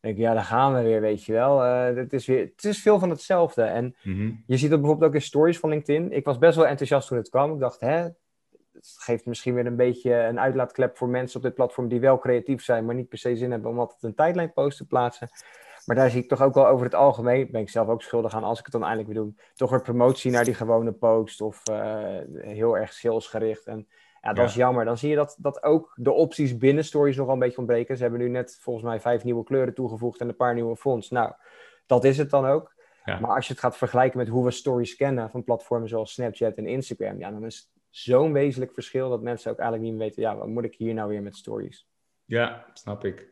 [0.00, 1.64] denk ik, ja, daar gaan we weer, weet je wel.
[1.64, 3.62] Uh, het, is weer, het is veel van hetzelfde.
[3.62, 4.42] En mm-hmm.
[4.46, 6.12] je ziet dat bijvoorbeeld ook in stories van LinkedIn.
[6.12, 7.52] Ik was best wel enthousiast toen het kwam.
[7.52, 8.08] Ik dacht, hè,
[8.72, 12.18] het geeft misschien weer een beetje een uitlaatklep voor mensen op dit platform die wel
[12.18, 15.28] creatief zijn, maar niet per se zin hebben om altijd een tijdlijn post te plaatsen.
[15.84, 18.34] Maar daar zie ik toch ook wel over het algemeen, ben ik zelf ook schuldig
[18.34, 21.40] aan als ik het dan eindelijk weer doe, toch een promotie naar die gewone post
[21.40, 23.66] of uh, heel erg salesgericht.
[23.66, 23.88] En
[24.20, 24.84] ja, dat is jammer.
[24.84, 27.96] Dan zie je dat, dat ook de opties binnen stories nog wel een beetje ontbreken.
[27.96, 31.10] Ze hebben nu net volgens mij vijf nieuwe kleuren toegevoegd en een paar nieuwe fonts.
[31.10, 31.32] Nou,
[31.86, 32.74] dat is het dan ook.
[33.04, 33.20] Ja.
[33.20, 36.54] Maar als je het gaat vergelijken met hoe we stories kennen van platformen zoals Snapchat
[36.54, 40.08] en Instagram, ja, dan is het zo'n wezenlijk verschil dat mensen ook eigenlijk niet meer
[40.08, 41.88] weten, ja, wat moet ik hier nou weer met stories?
[42.24, 43.28] Ja, snap ik.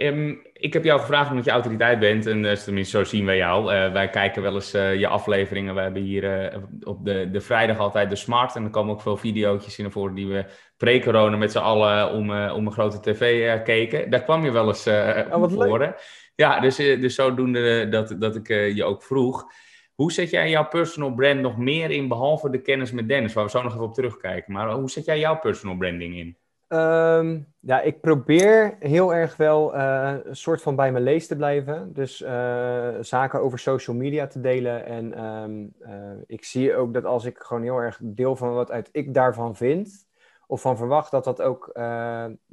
[0.00, 3.36] Um, ik heb jou gevraagd omdat je autoriteit bent, en uh, tenminste zo zien wij
[3.36, 3.74] jou.
[3.74, 5.74] Uh, wij kijken wel eens uh, je afleveringen.
[5.74, 6.52] We hebben hier
[6.82, 8.56] op de, de vrijdag altijd de Smart.
[8.56, 10.44] En er komen ook veel video's in naar voren die we
[10.76, 14.10] pre-corona met z'n allen om, om een grote tv keken.
[14.10, 16.00] Daar kwam je wel eens oh, voor.
[16.34, 19.46] Ja, dus, dus zodoende dat, dat ik je ook vroeg.
[19.94, 23.44] Hoe zet jij jouw personal brand nog meer in, behalve de kennis met Dennis, waar
[23.44, 24.52] we zo nog even op terugkijken.
[24.52, 26.36] Maar hoe zet jij jouw personal branding in?
[26.68, 31.36] Um, ja, ik probeer heel erg wel uh, een soort van bij mijn lees te
[31.36, 31.92] blijven.
[31.92, 34.84] Dus uh, zaken over social media te delen.
[34.84, 35.74] En um,
[36.26, 39.56] ik zie ook dat als ik gewoon heel erg deel van wat uit ik daarvan
[39.56, 40.06] vind,
[40.46, 41.72] of van verwacht, dat dat ook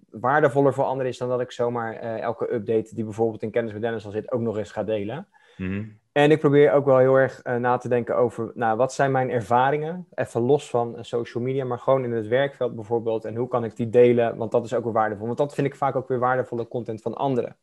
[0.10, 3.82] waardevoller voor anderen is dan dat ik zomaar elke update die bijvoorbeeld in Kennis met
[3.82, 5.28] Dennis al zit, ook nog eens ga delen.
[5.58, 6.00] Mm-hmm.
[6.18, 9.12] En ik probeer ook wel heel erg uh, na te denken over, nou, wat zijn
[9.12, 10.08] mijn ervaringen?
[10.14, 13.26] Even los van uh, social media, maar gewoon in het werkveld bijvoorbeeld.
[13.26, 14.38] En hoe kan ik die delen?
[14.38, 15.26] Want dat is ook weer waardevol.
[15.26, 17.58] Want dat vind ik vaak ook weer waardevolle content van anderen.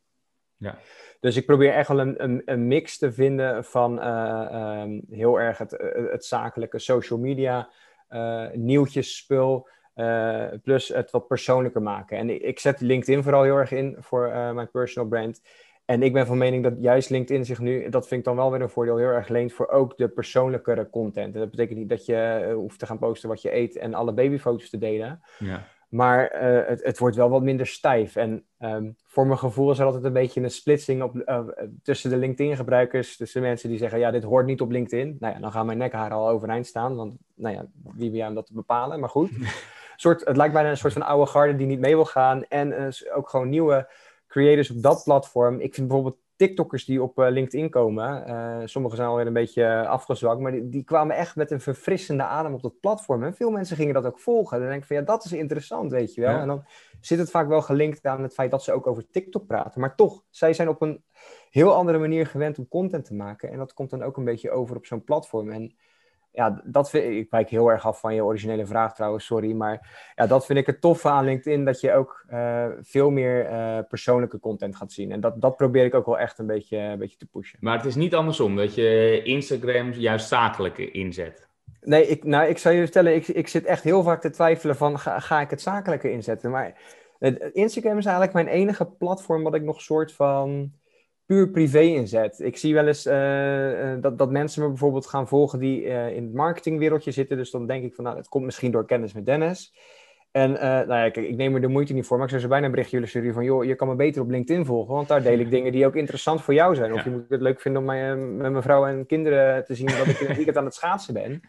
[0.57, 0.77] Ja.
[1.21, 5.41] Dus ik probeer echt wel een, een, een mix te vinden van uh, um, heel
[5.41, 5.71] erg het,
[6.11, 7.69] het zakelijke social media,
[8.53, 9.69] nieuwtjesspul,
[10.63, 12.19] plus het wat persoonlijker maken.
[12.19, 15.41] En ik, ik zet LinkedIn vooral heel erg in voor mijn personal brand.
[15.85, 18.51] En ik ben van mening dat juist LinkedIn zich nu, dat vind ik dan wel
[18.51, 21.35] weer een voordeel, heel erg leent voor ook de persoonlijkere content.
[21.35, 23.95] En dat betekent niet dat je uh, hoeft te gaan posten wat je eet en
[23.95, 25.21] alle babyfoto's te delen.
[25.39, 25.67] Ja.
[25.89, 28.17] Maar uh, het, het, wordt wel wat minder stijf.
[28.17, 31.41] En um, voor mijn gevoel is er altijd een beetje een splitsing op, uh,
[31.83, 33.17] tussen de LinkedIn-gebruikers.
[33.17, 35.17] Tussen mensen die zeggen, ja, dit hoort niet op LinkedIn.
[35.21, 36.97] Nou ja, dan gaan mijn nekharen al overeind staan.
[36.97, 39.01] Want, nou ja, wie ben jij om dat te bepalen?
[39.01, 39.31] Maar goed.
[39.97, 42.45] soort, het lijkt bijna een soort van oude garde die niet mee wil gaan.
[42.45, 43.89] En ook gewoon nieuwe
[44.33, 45.61] creators op dat platform.
[45.61, 48.29] Ik vind bijvoorbeeld TikTokkers die op uh, LinkedIn komen.
[48.29, 52.23] Uh, sommigen zijn alweer een beetje afgezwakt, maar die, die, kwamen echt met een verfrissende
[52.23, 53.25] adem op dat platform.
[53.25, 54.59] En veel mensen gingen dat ook volgen.
[54.59, 56.31] Dan denk ik van ja, dat is interessant, weet je wel.
[56.31, 56.41] Ja.
[56.41, 56.65] En dan
[57.01, 59.81] zit het vaak wel gelinkt aan het feit dat ze ook over TikTok praten.
[59.81, 61.05] Maar toch, zij zijn op een
[61.51, 63.51] heel andere manier gewend om content te maken.
[63.51, 65.51] En dat komt dan ook een beetje over op zo'n platform.
[65.51, 65.77] En
[66.33, 69.53] ja, dat vind ik, ik wijk heel erg af van je originele vraag trouwens, sorry.
[69.53, 73.51] Maar ja, dat vind ik het toffe aan LinkedIn, dat je ook uh, veel meer
[73.51, 75.13] uh, persoonlijke content gaat zien.
[75.13, 77.59] En dat, dat probeer ik ook wel echt een beetje, een beetje te pushen.
[77.61, 81.49] Maar het is niet andersom, dat je Instagram juist zakelijke inzet.
[81.81, 84.77] Nee, ik, nou, ik zou je vertellen, ik, ik zit echt heel vaak te twijfelen
[84.77, 86.51] van, ga, ga ik het zakelijke inzetten?
[86.51, 86.81] Maar
[87.53, 90.73] Instagram is eigenlijk mijn enige platform wat ik nog soort van
[91.27, 92.41] puur privé inzet.
[92.41, 96.25] Ik zie wel eens uh, dat, dat mensen me bijvoorbeeld gaan volgen die uh, in
[96.25, 97.37] het marketingwereldje zitten.
[97.37, 99.75] Dus dan denk ik van, nou, het komt misschien door kennis met Dennis.
[100.31, 102.49] En nou ja, kijk, ik neem er de moeite niet voor, maar ik zou ze
[102.49, 105.09] bijna een berichtje jullie sturen van, joh, je kan me beter op LinkedIn volgen, want
[105.09, 106.93] daar deel ik dingen die ook interessant voor jou zijn.
[106.93, 109.87] Of je moet het leuk vinden om mij, met mijn vrouw en kinderen te zien
[109.87, 111.41] dat ik in het weekend aan het schaatsen ben.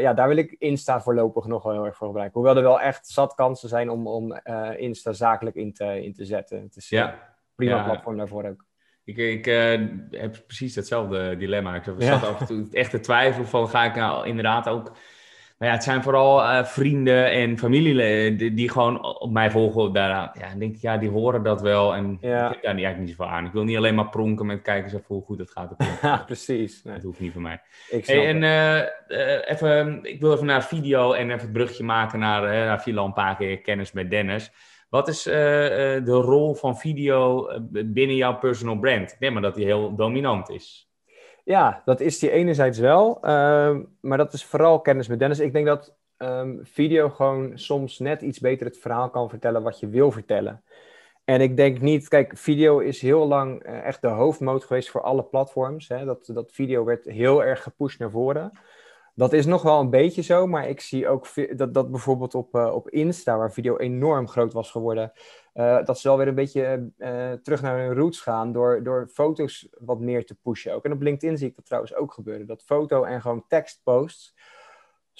[0.00, 2.40] ja, daar wil ik Insta voorlopig nog wel heel erg voor gebruiken.
[2.40, 4.40] Hoewel er wel echt zat kansen zijn om, om
[4.76, 6.62] Insta zakelijk in te, in te zetten.
[6.62, 7.34] Het is, ja.
[7.54, 8.68] prima platform daarvoor ook.
[9.10, 11.74] Ik, ik uh, heb precies hetzelfde dilemma.
[11.74, 14.92] Ik zat af en toe echt te twijfelen van ga ik nou inderdaad ook
[15.60, 19.92] maar ja, het zijn vooral uh, vrienden en familieleden die, die, gewoon op mij volgen.
[19.92, 21.94] Daar, ja, denk ik, ja, die horen dat wel.
[21.94, 22.46] En ja.
[22.46, 23.44] ik heb daar eigenlijk niet zoveel aan.
[23.44, 25.74] Ik wil niet alleen maar pronken met kijken of hoe goed het gaat.
[26.02, 26.82] Ja, precies.
[26.82, 26.94] Nee.
[26.94, 27.60] Dat hoeft niet voor mij.
[28.04, 32.42] Hey, en uh, even, ik wil even naar video en even het brugje maken naar,
[32.42, 34.50] uh, naar een paar keer kennis met Dennis.
[34.90, 39.12] Wat is de rol van video binnen jouw personal brand?
[39.12, 40.90] Ik denk maar dat die heel dominant is.
[41.44, 43.18] Ja, dat is die enerzijds wel.
[43.22, 45.40] Ehm, maar dat is vooral kennis met Dennis.
[45.40, 49.80] Ik denk dat um, video gewoon soms net iets beter het verhaal kan vertellen wat
[49.80, 50.62] je wil vertellen.
[51.24, 55.22] En ik denk niet, kijk, video is heel lang echt de hoofdmoot geweest voor alle
[55.22, 55.88] platforms.
[55.88, 56.04] Hè?
[56.04, 58.52] Dat, dat video werd heel erg gepusht naar voren.
[59.20, 62.54] Dat is nog wel een beetje zo, maar ik zie ook dat, dat bijvoorbeeld op,
[62.54, 65.12] uh, op Insta, waar video enorm groot was geworden,
[65.54, 69.08] uh, dat ze wel weer een beetje uh, terug naar hun roots gaan door, door
[69.12, 70.84] foto's wat meer te pushen ook.
[70.84, 72.46] En op LinkedIn zie ik dat trouwens ook gebeuren.
[72.46, 74.34] Dat foto en gewoon tekstposts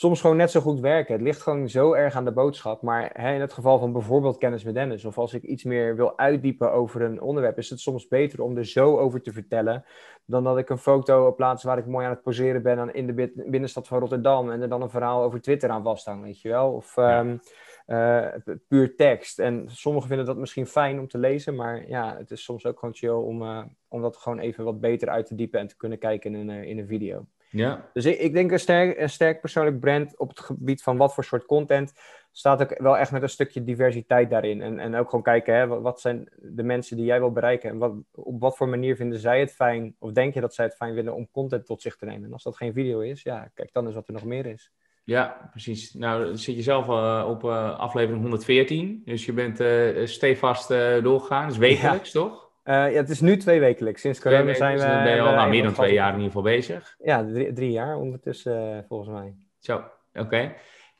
[0.00, 1.14] soms gewoon net zo goed werken.
[1.14, 2.82] Het ligt gewoon zo erg aan de boodschap.
[2.82, 5.96] Maar hè, in het geval van bijvoorbeeld kennis met Dennis, of als ik iets meer
[5.96, 9.84] wil uitdiepen over een onderwerp, is het soms beter om er zo over te vertellen,
[10.24, 13.32] dan dat ik een foto plaats waar ik mooi aan het poseren ben in de
[13.46, 16.72] binnenstad van Rotterdam en er dan een verhaal over Twitter aan vasthang, weet je wel.
[16.72, 17.40] Of um,
[17.86, 18.28] uh,
[18.68, 19.38] puur tekst.
[19.38, 22.78] En sommigen vinden dat misschien fijn om te lezen, maar ja, het is soms ook
[22.78, 25.76] gewoon chill om, uh, om dat gewoon even wat beter uit te diepen en te
[25.76, 27.26] kunnen kijken in een, in een video.
[27.50, 27.90] Ja.
[27.92, 31.14] Dus ik, ik denk een sterk, een sterk persoonlijk brand op het gebied van wat
[31.14, 31.92] voor soort content
[32.32, 34.62] staat ook wel echt met een stukje diversiteit daarin.
[34.62, 37.78] En, en ook gewoon kijken, hè, wat, zijn de mensen die jij wil bereiken en
[37.78, 40.76] wat, op wat voor manier vinden zij het fijn, of denk je dat zij het
[40.76, 42.24] fijn vinden om content tot zich te nemen.
[42.24, 44.72] En als dat geen video is, ja, kijk dan eens wat er nog meer is.
[45.04, 45.94] Ja, precies.
[45.94, 49.02] Nou, zit je zelf uh, op uh, aflevering 114.
[49.04, 50.68] Dus je bent uh, stevast
[51.02, 51.48] doorgegaan.
[51.48, 52.20] Dus wekelijks, ja.
[52.20, 52.49] toch?
[52.64, 54.00] Ja, het is nu twee wekelijks.
[54.00, 54.84] Sinds corona zijn we...
[54.84, 56.96] ben je al nou, meer dan twee jaar in ieder geval bezig.
[56.98, 59.34] Ja, drie, drie jaar ondertussen volgens mij.
[59.58, 59.82] Zo,
[60.14, 60.52] oké.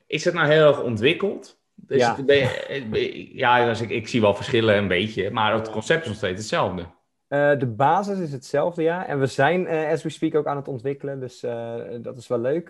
[0.07, 1.59] Is het nou heel erg ontwikkeld?
[1.75, 2.17] Dus ja.
[2.27, 5.31] Ben je, ja, dus ik, ik zie wel verschillen een beetje.
[5.31, 6.83] Maar het concept is nog steeds hetzelfde.
[7.29, 9.07] Uh, de basis is hetzelfde, ja.
[9.07, 11.21] En we zijn, uh, as we speak, ook aan het ontwikkelen.
[11.21, 12.69] Dus uh, dat is wel leuk.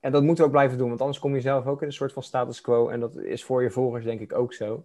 [0.00, 1.92] En dat moeten we ook blijven doen, want anders kom je zelf ook in een
[1.92, 2.88] soort van status quo.
[2.88, 4.84] En dat is voor je volgers denk ik ook zo.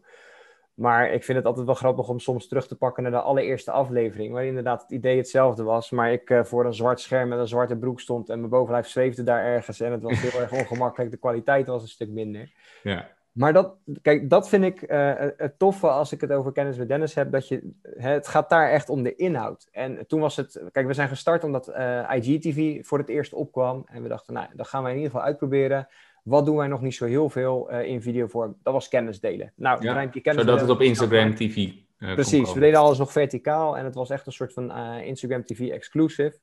[0.78, 3.72] Maar ik vind het altijd wel grappig om soms terug te pakken naar de allereerste
[3.72, 4.34] aflevering.
[4.34, 5.90] Waar inderdaad het idee hetzelfde was.
[5.90, 8.30] Maar ik voor een zwart scherm met een zwarte broek stond.
[8.30, 9.80] En mijn bovenlijf zweefde daar ergens.
[9.80, 11.12] En het was heel erg ongemakkelijk.
[11.12, 12.52] De kwaliteit was een stuk minder.
[12.84, 13.08] Ja.
[13.38, 16.88] Maar dat, kijk, dat vind ik uh, het toffe als ik het over kennis met
[16.88, 17.32] Dennis heb.
[17.32, 19.68] Dat je, het gaat daar echt om de inhoud.
[19.72, 23.84] En toen was het, kijk, we zijn gestart omdat uh, IGTV voor het eerst opkwam.
[23.86, 25.88] En we dachten, nou, dat gaan wij in ieder geval uitproberen.
[26.28, 28.58] Wat doen wij nog niet zo heel veel uh, in videovorm?
[28.64, 29.54] Dat was kennis delen.
[29.56, 33.78] Nou, ja, je kennis zodat het op Instagram TV Precies, we deden alles nog verticaal.
[33.78, 36.38] En het was echt een soort van Instagram TV exclusive.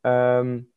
[0.00, 0.70] Um,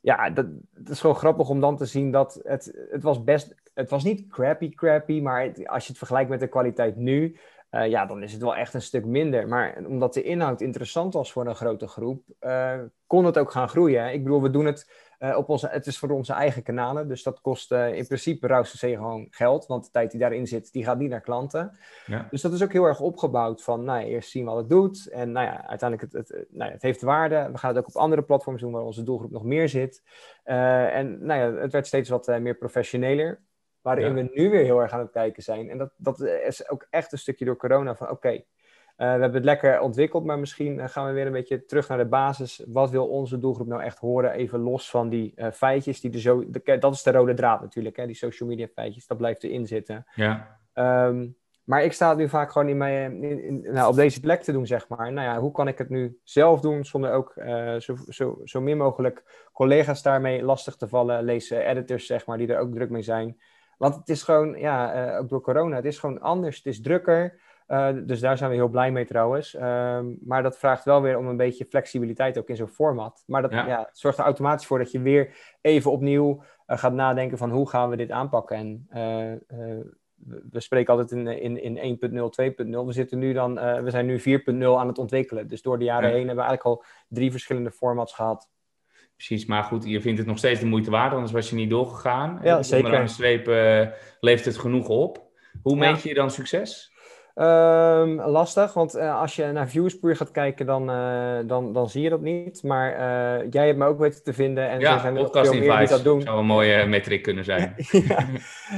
[0.00, 3.54] ja, dat, dat, is gewoon grappig om dan te zien dat het, het was best,
[3.74, 7.36] het was niet crappy crappy, maar als je het vergelijkt met de kwaliteit nu,
[7.70, 9.48] uh, ja, dan is het wel echt een stuk minder.
[9.48, 13.68] Maar omdat de inhoud interessant was voor een grote groep, uh, kon het ook gaan
[13.68, 14.12] groeien.
[14.12, 14.90] Ik bedoel, we doen het
[15.22, 18.76] uh, op onze, het is voor onze eigen kanalen, dus dat kost in principe Rouse
[18.76, 21.78] C gewoon geld, want de tijd die daarin zit, die gaat niet naar klanten.
[22.06, 22.26] Ja.
[22.30, 25.08] Dus dat is ook heel erg opgebouwd van, nou ja, eerst zien wat het doet
[25.08, 27.48] en nou ja, uiteindelijk het, het, nou ja, het heeft waarde.
[27.52, 30.02] We gaan het ook op andere platforms doen waar onze doelgroep nog meer zit.
[30.44, 33.40] en nou ja, het werd steeds wat meer professioneler.
[33.82, 34.14] Waarin ja.
[34.14, 35.70] we nu weer heel erg aan het kijken zijn.
[35.70, 38.46] En dat, dat is ook echt een stukje door corona van oké, okay,
[39.06, 42.04] we hebben het lekker ontwikkeld, maar misschien gaan we weer een beetje terug naar de
[42.04, 42.64] basis.
[42.66, 44.32] Wat wil onze doelgroep nou echt horen?
[44.32, 47.60] Even los van die uh, feitjes, die er zo, de, dat is de rode draad
[47.60, 48.06] natuurlijk, hè?
[48.06, 50.06] die social media feitjes, dat blijft erin zitten.
[50.14, 50.58] Ja.
[50.74, 54.20] Um, maar ik sta het nu vaak gewoon in mijn, in, in, nou, op deze
[54.20, 55.12] plek te doen, zeg maar.
[55.12, 58.60] Nou ja, hoe kan ik het nu zelf doen zonder ook uh, zo, zo, zo
[58.60, 61.24] min mogelijk collega's daarmee lastig te vallen?
[61.24, 63.40] Lees editors, zeg maar, die er ook druk mee zijn.
[63.78, 66.56] Want het is gewoon, ja, uh, ook door corona, het is gewoon anders.
[66.56, 67.40] Het is drukker.
[67.68, 69.54] Uh, dus daar zijn we heel blij mee trouwens.
[69.54, 73.22] Um, maar dat vraagt wel weer om een beetje flexibiliteit ook in zo'n format.
[73.26, 73.66] Maar dat ja.
[73.66, 77.50] Ja, het zorgt er automatisch voor dat je weer even opnieuw uh, gaat nadenken van
[77.50, 78.56] hoe gaan we dit aanpakken.
[78.56, 78.86] En
[80.50, 82.86] we spreken altijd in, in, in 1.0, 2.0.
[82.86, 84.24] We, zitten nu dan, we zijn nu 4.0
[84.78, 85.48] aan het ontwikkelen.
[85.48, 86.14] Dus door de jaren ja.
[86.14, 88.50] heen hebben we eigenlijk al drie verschillende formats gehad.
[89.16, 91.70] Precies, maar goed, je vindt het nog steeds de moeite waard, anders was je niet
[91.70, 92.40] doorgegaan.
[92.42, 92.92] Ja, zeker.
[92.92, 93.46] Onder streep
[94.20, 95.30] levert het genoeg op.
[95.62, 96.91] Hoe meet je dan succes?
[97.34, 101.88] Um, lastig, want uh, als je naar views puur gaat kijken, dan, uh, dan, dan
[101.88, 102.62] zie je dat niet.
[102.62, 104.68] Maar uh, jij hebt me ook weten te vinden.
[104.68, 106.20] En ja, er zijn podcast veel meer die dat doen.
[106.20, 107.74] zou een mooie metric kunnen zijn.
[108.08, 108.26] ja,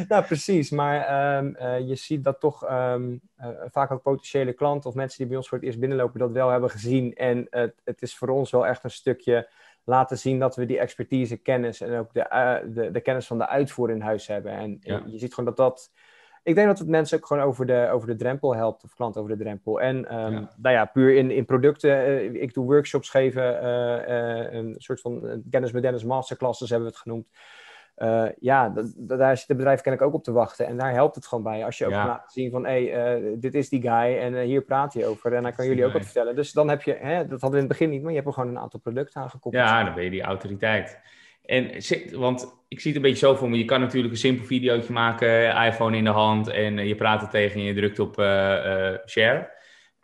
[0.08, 0.70] nou, precies.
[0.70, 3.20] Maar um, je ziet dat toch um,
[3.70, 6.48] vaak ook potentiële klanten of mensen die bij ons voor het eerst binnenlopen, dat wel
[6.48, 7.14] hebben gezien.
[7.14, 7.46] En
[7.84, 9.48] het is voor ons wel echt een stukje
[9.84, 13.48] laten zien dat we die expertise, kennis en ook de, de, de kennis van de
[13.48, 14.52] uitvoer in huis hebben.
[14.52, 15.02] En ja.
[15.06, 15.90] je ziet gewoon dat dat
[16.44, 19.20] ik denk dat het mensen ook gewoon over de, over de drempel helpt, of klanten
[19.20, 19.80] over de drempel.
[19.80, 20.50] En um, ja.
[20.56, 22.08] nou ja, puur in, in producten.
[22.08, 26.88] Uh, ik doe workshops geven, uh, uh, een soort van kennis met Dennis masterclasses hebben
[26.88, 27.26] we het genoemd.
[28.38, 30.66] ja, daar zit het bedrijf kennelijk ook op te wachten.
[30.66, 31.64] En daar helpt het gewoon bij.
[31.64, 32.06] Als je ook ja.
[32.06, 35.32] laat zien van, hé, hey, dit is die guy en hier praat hij over.
[35.32, 36.36] En dan kan jullie ook wat vertellen.
[36.36, 38.28] Dus dan heb je, hè, dat hadden we in het begin niet, maar je hebt
[38.28, 39.64] er gewoon een aantal producten aangekoppeld.
[39.64, 41.00] Ja, dan ben je die autoriteit.
[41.44, 41.70] En,
[42.12, 43.58] want ik zie het een beetje zo voor me.
[43.58, 47.28] Je kan natuurlijk een simpel videootje maken, iPhone in de hand en je praat er
[47.28, 49.52] tegen en je drukt op uh, uh, share.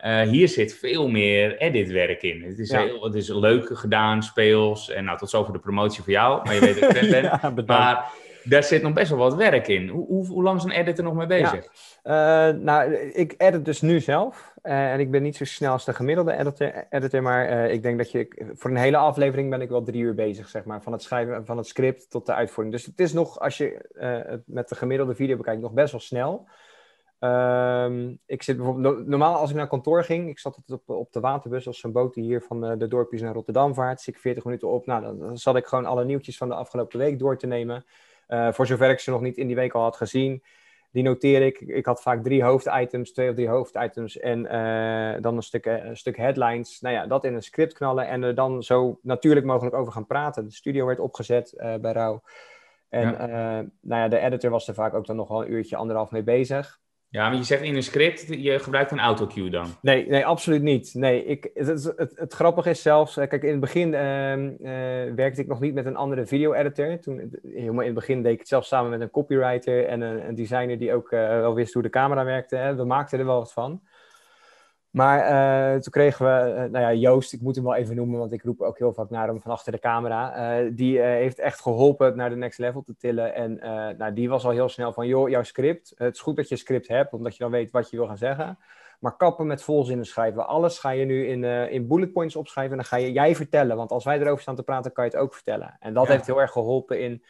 [0.05, 2.43] Uh, hier zit veel meer editwerk in.
[2.43, 2.83] Het is, ja.
[2.83, 4.91] heel, het is leuk gedaan, speels.
[4.91, 6.43] En nou, tot zover de promotie voor jou.
[6.45, 7.23] Maar je weet dat ik fan ben.
[7.23, 8.13] ja, maar
[8.45, 9.89] daar zit nog best wel wat werk in.
[9.89, 11.67] Hoe, hoe, hoe lang is een editor nog mee bezig?
[12.03, 12.51] Ja.
[12.51, 14.55] nou, ik edit dus nu zelf.
[14.63, 17.83] Uh, en ik ben niet zo snel als de gemiddelde editor, editor maar uh, ik
[17.83, 18.49] denk dat je...
[18.55, 20.83] Voor een hele aflevering ben ik wel drie uur bezig, zeg maar.
[20.83, 22.77] Van het schrijven van het script tot de uitvoering.
[22.77, 26.01] Dus het is nog, als je het met de gemiddelde video bekijkt, nog best wel
[26.01, 26.49] snel.
[27.21, 29.07] Um, ik zit bijvoorbeeld...
[29.07, 32.15] Normaal als ik naar kantoor ging, ik zat op, op de waterbus als zo'n boot
[32.15, 34.01] die hier van de dorpjes naar Rotterdam vaart.
[34.01, 34.87] Zit ik 40 minuten op.
[34.87, 37.85] Nou, dan, dan zat ik gewoon alle nieuwtjes van de afgelopen week door te nemen.
[38.51, 40.43] Voor zover ik ze nog niet in die week al had gezien
[40.93, 41.61] die noteer ik.
[41.61, 45.97] Ik had vaak drie hoofditems, twee of drie hoofditems en uh, dan een stuk, een
[45.97, 46.81] stuk headlines.
[46.81, 50.07] Nou ja, dat in een script knallen en er dan zo natuurlijk mogelijk over gaan
[50.07, 50.45] praten.
[50.45, 52.23] De studio werd opgezet bij Rauw.
[52.89, 53.27] En ja.
[53.81, 56.23] nou ja, de editor was er vaak ook dan nog wel een uurtje, anderhalf mee
[56.23, 56.81] bezig.
[57.11, 59.67] Ja, maar je zegt in een script, je gebruikt een autocue dan?
[59.83, 60.95] Nee, nee, absoluut niet.
[60.95, 65.47] Nee, ik, het, het, grappige is zelfs, kijk, in het begin uh, uh, werkte ik
[65.47, 66.99] nog niet met een andere video-editor.
[66.99, 70.29] Toen, helemaal in het begin deed ik het zelf samen met een copywriter en een,
[70.29, 72.57] een designer die ook wel wist hoe de camera werkte.
[72.57, 72.75] Hè.
[72.75, 73.83] We maakten er wel wat van.
[74.91, 75.31] Maar
[75.75, 78.33] uh, toen kregen we, uh, nou ja, Joost, ik moet hem wel even noemen, want
[78.33, 80.61] ik roep ook heel vaak naar hem van achter de camera.
[80.61, 83.35] Uh, die heeft echt geholpen het naar de next level te tillen.
[83.35, 83.55] En
[83.99, 86.55] nou, die was al heel snel van, joh, jouw script, het is goed dat je
[86.55, 88.59] een script hebt, omdat je dan weet wat je wil gaan zeggen.
[89.01, 90.47] Maar kappen met volzinnen schrijven.
[90.47, 93.77] Alles ga je nu in, in bullet points opschrijven en dan ga je jij vertellen.
[93.77, 95.77] Want als wij erover staan te praten, kan je het ook vertellen.
[95.81, 96.13] En dat ja.
[96.13, 97.23] heeft heel erg geholpen in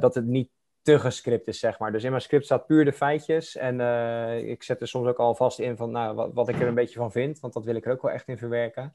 [0.00, 0.48] dat het niet
[0.82, 1.92] te gescript is, zeg maar.
[1.92, 3.56] Dus in mijn script staat puur de feitjes.
[3.56, 6.60] En uh, ik zet er soms ook al vast in van nou, wat, wat, ik
[6.60, 7.40] er een beetje van vind.
[7.40, 8.94] Want dat wil ik er ook wel echt in verwerken.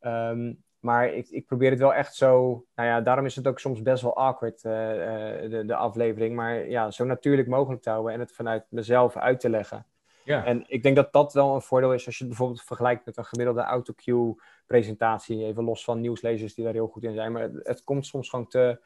[0.00, 2.64] Um, maar ik, ik, probeer het wel echt zo...
[2.74, 6.36] Nou ja, daarom is het ook soms best wel awkward, uh, uh, de, de, aflevering.
[6.36, 9.86] Maar ja, zo natuurlijk mogelijk te houden en het vanuit mezelf uit te leggen.
[10.24, 10.44] Ja.
[10.44, 13.16] En ik denk dat dat wel een voordeel is als je het bijvoorbeeld vergelijkt met
[13.16, 14.34] een gemiddelde autocue
[14.66, 15.44] presentatie.
[15.44, 17.32] Even los van nieuwslezers die daar heel goed in zijn.
[17.32, 18.80] Maar het, het komt soms gewoon te...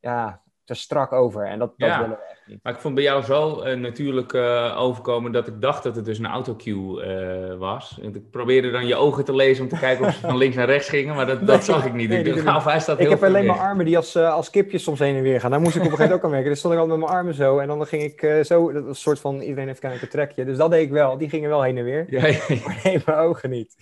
[0.00, 1.46] Ja, te strak over.
[1.46, 2.58] En dat, dat ja, willen we echt niet.
[2.62, 6.04] Maar ik vond bij jou zo uh, natuurlijk uh, overkomen dat ik dacht dat het
[6.04, 7.98] dus een autocue uh, was.
[8.02, 10.56] En ik probeerde dan je ogen te lezen om te kijken of ze van links
[10.56, 12.08] naar rechts gingen, maar dat, nee, dat zag ik niet.
[12.08, 14.98] Nee, ik, dacht, hij staat ik heb alleen mijn armen die als, als kipjes soms
[14.98, 15.50] heen en weer gaan.
[15.50, 16.50] Daar moest ik op een gegeven moment ook aan werken.
[16.50, 18.90] Dus stond ik altijd met mijn armen zo en dan ging ik zo, dat was
[18.90, 20.44] een soort van, iedereen heeft kennelijk een trekje.
[20.44, 21.18] Dus dat deed ik wel.
[21.18, 22.06] Die gingen wel heen en weer.
[22.08, 22.38] Ja, ja.
[22.64, 23.76] Maar nee, mijn ogen niet.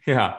[0.00, 0.38] Ja,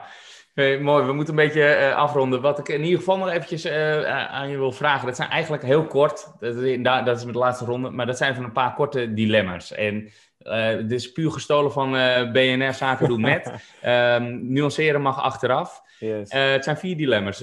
[0.56, 2.42] Hey, mooi, we moeten een beetje uh, afronden.
[2.42, 5.64] Wat ik in ieder geval nog eventjes uh, aan je wil vragen, dat zijn eigenlijk
[5.64, 8.52] heel kort, dat is, dat is met de laatste ronde, maar dat zijn van een
[8.52, 9.72] paar korte dilemma's.
[9.72, 11.92] En uh, dit is puur gestolen van
[12.32, 13.52] BNR Zaken doen met.
[13.86, 15.82] um, nuanceren mag achteraf.
[16.00, 16.32] Yes.
[16.32, 17.38] het zijn vier dilemma's,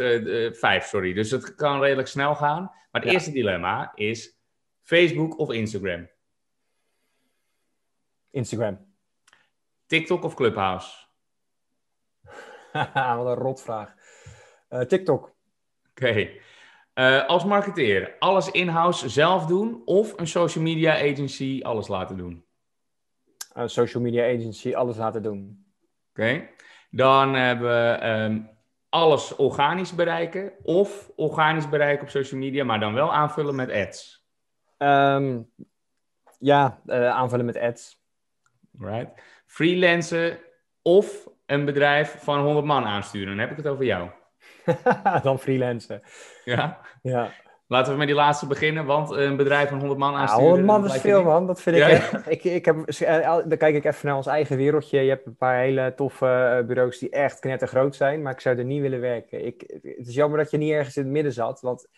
[0.59, 2.63] vijf, sorry, dus het kan redelijk snel gaan.
[2.63, 3.11] Maar het ja.
[3.11, 4.39] eerste dilemma is
[4.83, 6.09] Facebook of Instagram?
[8.31, 8.79] Instagram.
[9.87, 11.11] TikTok of Clubhouse?
[13.17, 13.95] Wat een rotvraag.
[14.71, 15.35] Uh, TikTok.
[15.91, 16.09] Oké.
[16.09, 16.41] Okay.
[16.95, 22.45] Uh, als marketeer, alles in-house zelf doen of een social media agency alles laten doen?
[23.53, 25.67] Een social media agency alles laten doen.
[26.11, 26.21] Oké.
[26.21, 26.51] Okay.
[26.91, 28.51] Dan hebben we um,
[28.89, 34.27] alles organisch bereiken of organisch bereiken op social media, maar dan wel aanvullen met ads.
[34.79, 35.51] Um,
[36.39, 38.01] ja, uh, aanvullen met ads.
[38.79, 39.23] Right.
[39.47, 40.39] Freelancen
[40.83, 43.29] of een bedrijf van 100 man aansturen.
[43.29, 44.09] Dan heb ik het over jou.
[45.23, 46.03] dan freelancen.
[46.45, 46.79] Ja?
[47.03, 47.31] Ja.
[47.67, 50.45] Laten we met die laatste beginnen, want een bedrijf van 100 man aansturen...
[50.45, 51.47] Ja, 100 man is veel, man.
[51.47, 52.77] Dat vind ik, ja, ik, ik heb,
[53.49, 55.01] Dan kijk ik even naar ons eigen wereldje.
[55.01, 58.59] Je hebt een paar hele toffe eh, bureaus die echt knettergroot zijn, maar ik zou
[58.59, 59.47] er niet willen werken.
[59.47, 61.89] Ik, het is jammer dat je niet ergens in het midden zat, want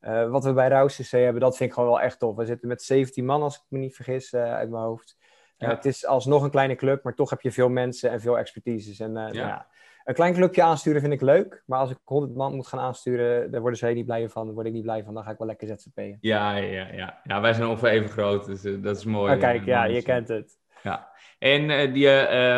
[0.00, 2.36] uh, wat we bij Rauw CC hebben, dat vind ik gewoon wel echt tof.
[2.36, 5.16] We zitten met 17 man, als ik me niet vergis, uh, uit mijn hoofd.
[5.56, 5.68] Ja.
[5.68, 9.00] het is alsnog een kleine club, maar toch heb je veel mensen en veel expertises.
[9.00, 9.28] En ja.
[9.32, 9.66] ja.
[10.04, 13.50] een klein clubje aansturen vind ik leuk, maar als ik 100 man moet gaan aansturen,
[13.50, 14.44] daar worden ze niet blij van.
[14.44, 16.18] Daar word ik niet blij van, dan ga ik wel lekker ZZP'en.
[16.20, 17.20] Ja, ja, ja.
[17.24, 19.34] ja, wij zijn ongeveer even groot, dus dat is mooi.
[19.34, 20.58] Oh, kijk, ja, je kent het.
[20.82, 21.12] Ja.
[21.38, 22.10] En uh, die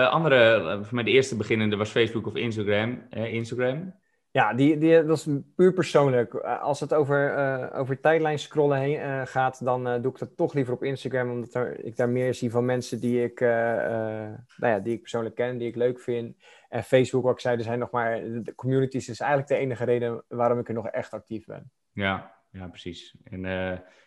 [0.06, 3.06] andere, voor mij de eerste beginnende was Facebook of Instagram.
[3.10, 3.94] Instagram.
[4.36, 6.34] Ja, die, die, dat is puur persoonlijk.
[6.34, 10.36] Als het over, uh, over tijdlijn scrollen heen, uh, gaat, dan uh, doe ik dat
[10.36, 11.30] toch liever op Instagram.
[11.30, 15.34] Omdat er, ik daar meer zie van mensen die ik, nou ja, die ik persoonlijk
[15.34, 16.36] ken, die ik leuk vind.
[16.68, 18.20] En Facebook, wat ik zei, er zijn nog maar...
[18.42, 21.70] De communities is eigenlijk de enige reden waarom ik er nog echt actief ben.
[21.92, 23.16] Ja, ja precies.
[23.24, 23.42] En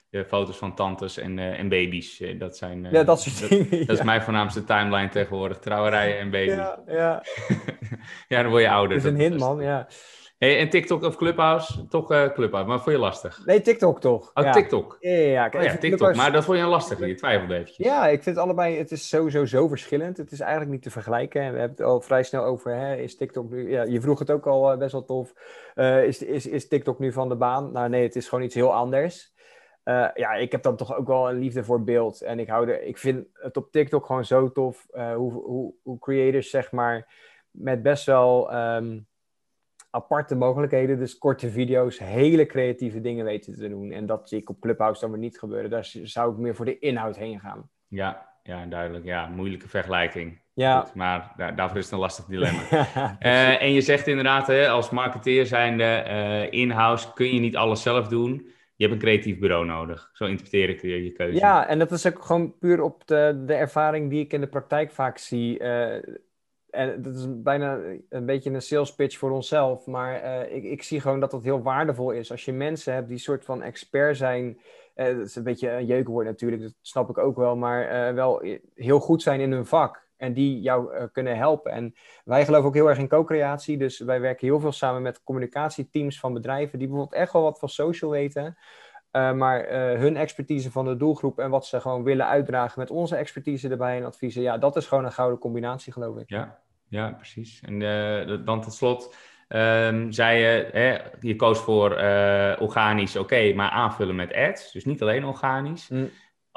[0.09, 2.87] de foto's van tantes en, en baby's, dat zijn...
[2.91, 3.87] ja, dat soort dingen.
[3.87, 5.59] Dat, is mijn voornaamste timeline tegenwoordig.
[5.59, 6.55] Trouwerijen en baby's.
[6.55, 7.23] Ja, ja.
[8.27, 8.97] ja, dan word je ouder.
[8.97, 9.87] Dat is een hint, man, ja.
[10.39, 11.87] Hey, en TikTok of Clubhouse?
[11.87, 13.45] Toch uh, Clubhouse, maar vond je lastig?
[13.45, 14.31] Nee, TikTok toch.
[14.33, 14.97] Oh, TikTok?
[14.99, 16.15] Ja, ja, kijk, oh, ja TikTok.
[16.15, 17.85] Maar dat vond je lastig, je twijfelde eventjes.
[17.87, 20.17] Ja, ik vind het allebei, het is sowieso zo verschillend.
[20.17, 21.41] Het is eigenlijk niet te vergelijken.
[21.41, 23.71] We hebben het al vrij snel over, hè, is TikTok nu...
[23.71, 25.33] Ja, je vroeg het ook al uh, best wel tof.
[25.75, 27.71] Uh, is, is, is TikTok nu van de baan?
[27.71, 29.33] Nou nee, het is gewoon iets heel anders.
[30.13, 32.21] ja, ik heb dan toch ook wel een liefde voor beeld.
[32.21, 35.99] En ik, hou er, ik vind het op TikTok gewoon zo tof hoe, hoe, hoe
[35.99, 37.13] creators, zeg maar,
[37.51, 38.53] met best wel...
[38.53, 39.07] Um,
[39.89, 40.99] aparte mogelijkheden.
[40.99, 43.91] Dus korte video's, hele creatieve dingen weten te doen.
[43.91, 45.69] En dat zie ik op Clubhouse dan weer niet gebeuren.
[45.69, 47.69] Daar zou ik meer voor de inhoud heen gaan.
[47.87, 49.05] Ja, ja duidelijk.
[49.05, 50.41] Ja, moeilijke vergelijking.
[50.53, 50.87] Ja.
[50.93, 52.61] maar daar, daarvoor is het een lastig dilemma.
[53.19, 57.81] uh, en je zegt inderdaad, hè, als marketeer zijnde uh, in-house kun je niet alles
[57.81, 58.47] zelf doen.
[58.75, 60.09] Je hebt een creatief bureau nodig.
[60.13, 61.39] Zo interpreteer ik je, je keuze.
[61.39, 64.47] Ja, en dat is ook gewoon puur op de, de ervaring die ik in de
[64.47, 65.59] praktijk vaak zie.
[65.59, 65.95] Uh,
[66.71, 67.79] en dat is bijna
[68.09, 69.85] een beetje een sales pitch voor onszelf.
[69.85, 72.31] Maar uh, ik, ik, zie gewoon dat dat heel waardevol is.
[72.31, 74.59] Als je mensen hebt die soort van expert zijn.
[74.95, 77.55] Uh, dat is een beetje een jeukwoord natuurlijk, dat snap ik ook wel.
[77.55, 78.43] Maar uh, wel
[78.75, 80.07] heel goed zijn in hun vak.
[80.17, 81.71] En die jou kunnen helpen.
[81.71, 83.77] En wij geloven ook heel erg in co-creatie.
[83.77, 86.79] Dus wij werken heel veel samen met communicatieteams van bedrijven.
[86.79, 88.57] Die bijvoorbeeld echt wel wat van social weten.
[89.11, 92.89] Uh, maar uh, hun expertise van de doelgroep en wat ze gewoon willen uitdragen met
[92.89, 96.29] onze expertise erbij en adviezen, ja, dat is gewoon een gouden combinatie, geloof ik.
[96.29, 97.61] Ja, ja precies.
[97.65, 99.15] En uh, dan tot slot,
[99.47, 101.91] um, zei je, hè, je koos voor
[102.59, 105.89] organisch, oké, maar aanvullen met ads, dus niet alleen organisch.
[105.89, 106.09] Mm.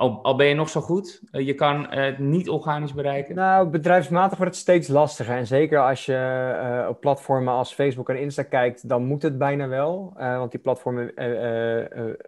[0.02, 3.34] Al, al, ben je nog zo goed, uh, je kan het niet organisch bereiken?
[3.34, 5.36] Nou, bedrijfsmatig wordt het steeds lastiger.
[5.36, 9.38] En zeker als je uh, op platformen als Facebook en Insta kijkt, dan moet het
[9.38, 10.14] bijna wel.
[10.18, 11.12] Uh, want die platformen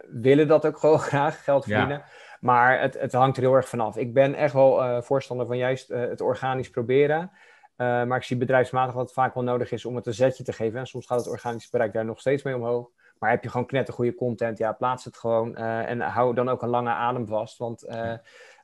[0.09, 1.97] willen dat ook gewoon graag, geld verdienen.
[1.97, 2.05] Ja.
[2.41, 3.97] Maar het, het, hangt er heel erg vanaf.
[3.97, 7.31] Ik ben echt wel voorstander van juist het organisch proberen.
[7.77, 10.53] maar ik zie bedrijfsmatig dat het vaak wel nodig is om het een zetje te
[10.53, 10.79] geven.
[10.79, 12.91] En soms gaat het organisch bereik daar nog steeds mee omhoog.
[13.25, 15.55] Maar heb je gewoon knettergoede content, ja, plaats het gewoon.
[15.59, 17.59] Uh, en hou dan ook een lange adem vast.
[17.59, 18.13] Want uh,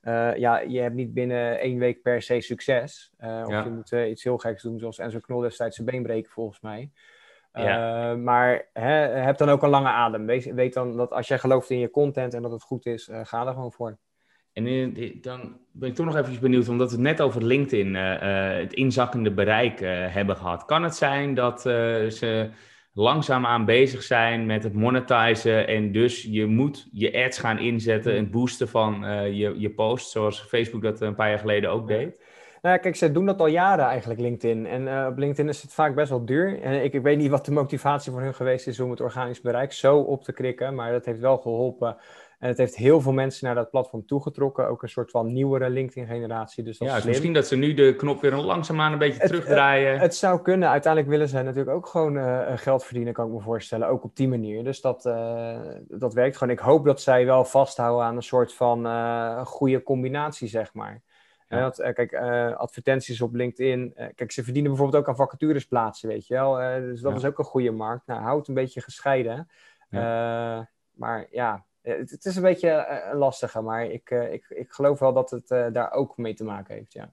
[0.02, 3.12] uh, ja, je hebt niet binnen één week per se succes.
[3.18, 3.64] of ja.
[3.64, 6.90] je moet iets heel geks doen, zoals Enzo Knol destijds zijn been breken, volgens mij.
[7.52, 8.14] Ja.
[8.14, 10.26] maar hè, heb dan ook een lange adem.
[10.26, 13.08] Weet, weet, dan dat als jij gelooft in je content en dat het goed is,
[13.22, 13.98] ga er gewoon voor.
[14.52, 14.64] En
[15.20, 19.30] dan ben ik toch nog even benieuwd, omdat we het net over LinkedIn, het inzakkende
[19.30, 19.80] bereik
[20.12, 20.64] hebben gehad.
[20.64, 22.50] Kan het zijn dat ze
[23.00, 25.66] langzaamaan bezig zijn met het monetizen.
[25.66, 30.12] En dus je moet je ads gaan inzetten en boosten van uh, je, je posts,
[30.12, 32.20] zoals Facebook dat een paar jaar geleden ook deed.
[32.62, 34.66] Nou kijk, ze doen dat al jaren eigenlijk, LinkedIn.
[34.66, 36.62] En uh, op LinkedIn is het vaak best wel duur.
[36.62, 39.40] En ik, ik, weet niet wat de motivatie voor hun geweest is om het organisch
[39.40, 40.74] bereik zo op te krikken.
[40.74, 41.96] Maar dat heeft wel geholpen
[42.40, 44.68] en het heeft heel veel mensen naar dat platform toegetrokken.
[44.68, 46.64] Ook een soort van nieuwere LinkedIn-generatie.
[46.64, 49.92] Dus dat ja, is misschien dat ze nu de knop weer langzaamaan een beetje terugdraaien.
[49.92, 50.68] Het, het, zou kunnen.
[50.68, 53.88] Uiteindelijk willen ze natuurlijk ook gewoon uh, geld verdienen, kan ik me voorstellen.
[53.88, 54.64] Ook op die manier.
[54.64, 56.53] Dus dat, uh, dat werkt gewoon.
[56.53, 61.03] Ik hoop dat zij wel vasthouden aan een soort van uh, goede combinatie, zeg maar.
[61.48, 61.61] Ja.
[61.61, 62.14] Dat, kijk,
[62.57, 63.94] advertenties op LinkedIn.
[64.14, 66.81] kijk, ze verdienen bijvoorbeeld ook aan vacatures plaatsen, weet je wel.
[66.81, 67.18] dus dat ja.
[67.18, 68.07] is ook een goede markt.
[68.07, 69.48] Nou, houd een beetje gescheiden.
[69.90, 70.68] Ja.
[70.92, 75.12] maar ja, het, het, is een beetje lastiger, maar ik, uh, ik, ik geloof wel
[75.12, 76.92] dat het daar ook mee te maken heeft.
[76.92, 77.12] Ja,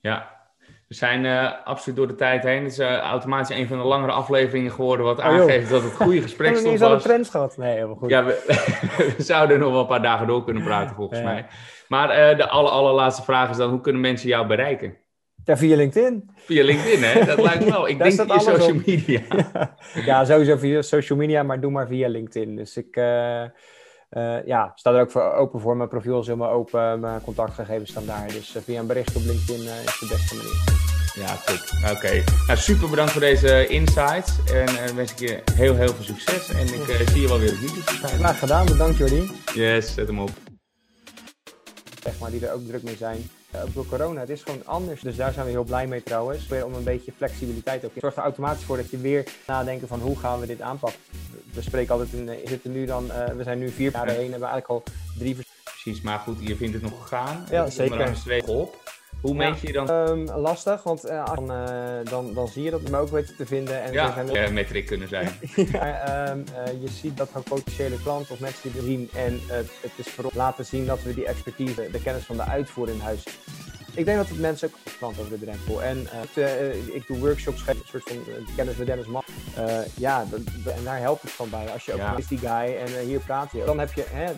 [0.00, 0.40] ja.
[0.88, 1.26] we zijn
[1.64, 2.62] absoluut door de tijd heen.
[2.62, 6.22] Het is automatisch een van de langere afleveringen geworden, wat oh, aangeeft dat het goede
[6.28, 6.72] gesprekstof was.
[6.72, 7.56] We hebben niet trends gehad.
[7.56, 8.10] Nee, helemaal goed.
[8.10, 8.44] Ja, we,
[9.16, 11.24] we, zouden nog wel een paar dagen door kunnen praten, volgens ja.
[11.24, 11.46] mij.
[11.88, 14.96] Maar de aller, allerlaatste vraag is dan, hoe kunnen mensen jou bereiken?
[15.44, 16.30] Ja, via LinkedIn.
[16.34, 17.24] Via LinkedIn, hè?
[17.24, 17.88] Dat lijkt wel.
[17.88, 18.86] Ik denk via social op.
[18.86, 19.20] media.
[19.54, 19.76] Ja.
[20.04, 22.56] ja, sowieso via social media, maar doe maar via LinkedIn.
[22.56, 22.96] Dus ik...
[24.10, 25.76] Uh, ja, staat er ook voor, open voor.
[25.76, 27.00] Mijn profiel is helemaal open.
[27.00, 28.26] Mijn contactgegevens staan daar.
[28.26, 30.78] Dus uh, via een bericht op LinkedIn uh, is de beste manier.
[31.14, 31.96] Ja, top.
[31.96, 32.24] Oké.
[32.46, 34.32] Nou, super bedankt voor deze insights.
[34.52, 36.48] En wens ik je heel, heel veel succes.
[36.48, 36.66] En
[37.00, 38.08] ik zie je wel weer op YouTube.
[38.08, 38.66] Graag gedaan.
[38.66, 39.30] Bedankt, Jordi.
[39.54, 40.30] Yes, zet hem op.
[42.02, 43.30] Zeg maar, die er ook druk mee zijn.
[43.72, 44.20] Door corona.
[44.20, 45.00] Het is gewoon anders.
[45.00, 46.46] Dus daar zijn we heel blij mee trouwens.
[46.46, 47.90] Weer om een beetje flexibiliteit ook.
[47.92, 51.00] Het zorgt er automatisch voor dat je weer nadenken van hoe gaan we dit aanpakken.
[51.52, 54.40] We spreken altijd in, zitten nu dan, uh, we zijn nu vier jaar heen, hebben
[54.40, 54.82] we eigenlijk al
[55.18, 55.36] drie
[55.82, 57.46] Precies, maar goed, je vindt het nog gegaan.
[57.50, 58.44] Ja, zeker.
[58.46, 58.99] op.
[59.20, 59.90] Hoe meet je dan?
[59.90, 63.46] Um, lastig, want uh, dan, uh, dan, dan zie je dat het ook weten te
[63.46, 63.82] vinden.
[63.82, 64.52] En ja, zijn er...
[64.52, 65.30] metric kunnen zijn.
[65.72, 69.10] ja, um, uh, je ziet dat van potentiële klanten of mensen die zien.
[69.14, 69.40] En
[69.80, 73.00] het is vooral laten zien dat we die expertise, de kennis van de uitvoer in
[73.00, 73.24] huis
[73.94, 75.82] ik denk dat het mensen ook klant over de drempel.
[75.82, 76.06] En
[76.92, 78.16] ik doe workshops, een soort van
[78.56, 79.22] kennis met Dennis Man.
[79.96, 80.26] ja,
[80.64, 81.70] en daar helpt het van bij.
[81.72, 82.16] Als je ook ja.
[82.16, 83.64] is die guy en hier praat je.
[83.64, 84.32] Dan heb je, hè,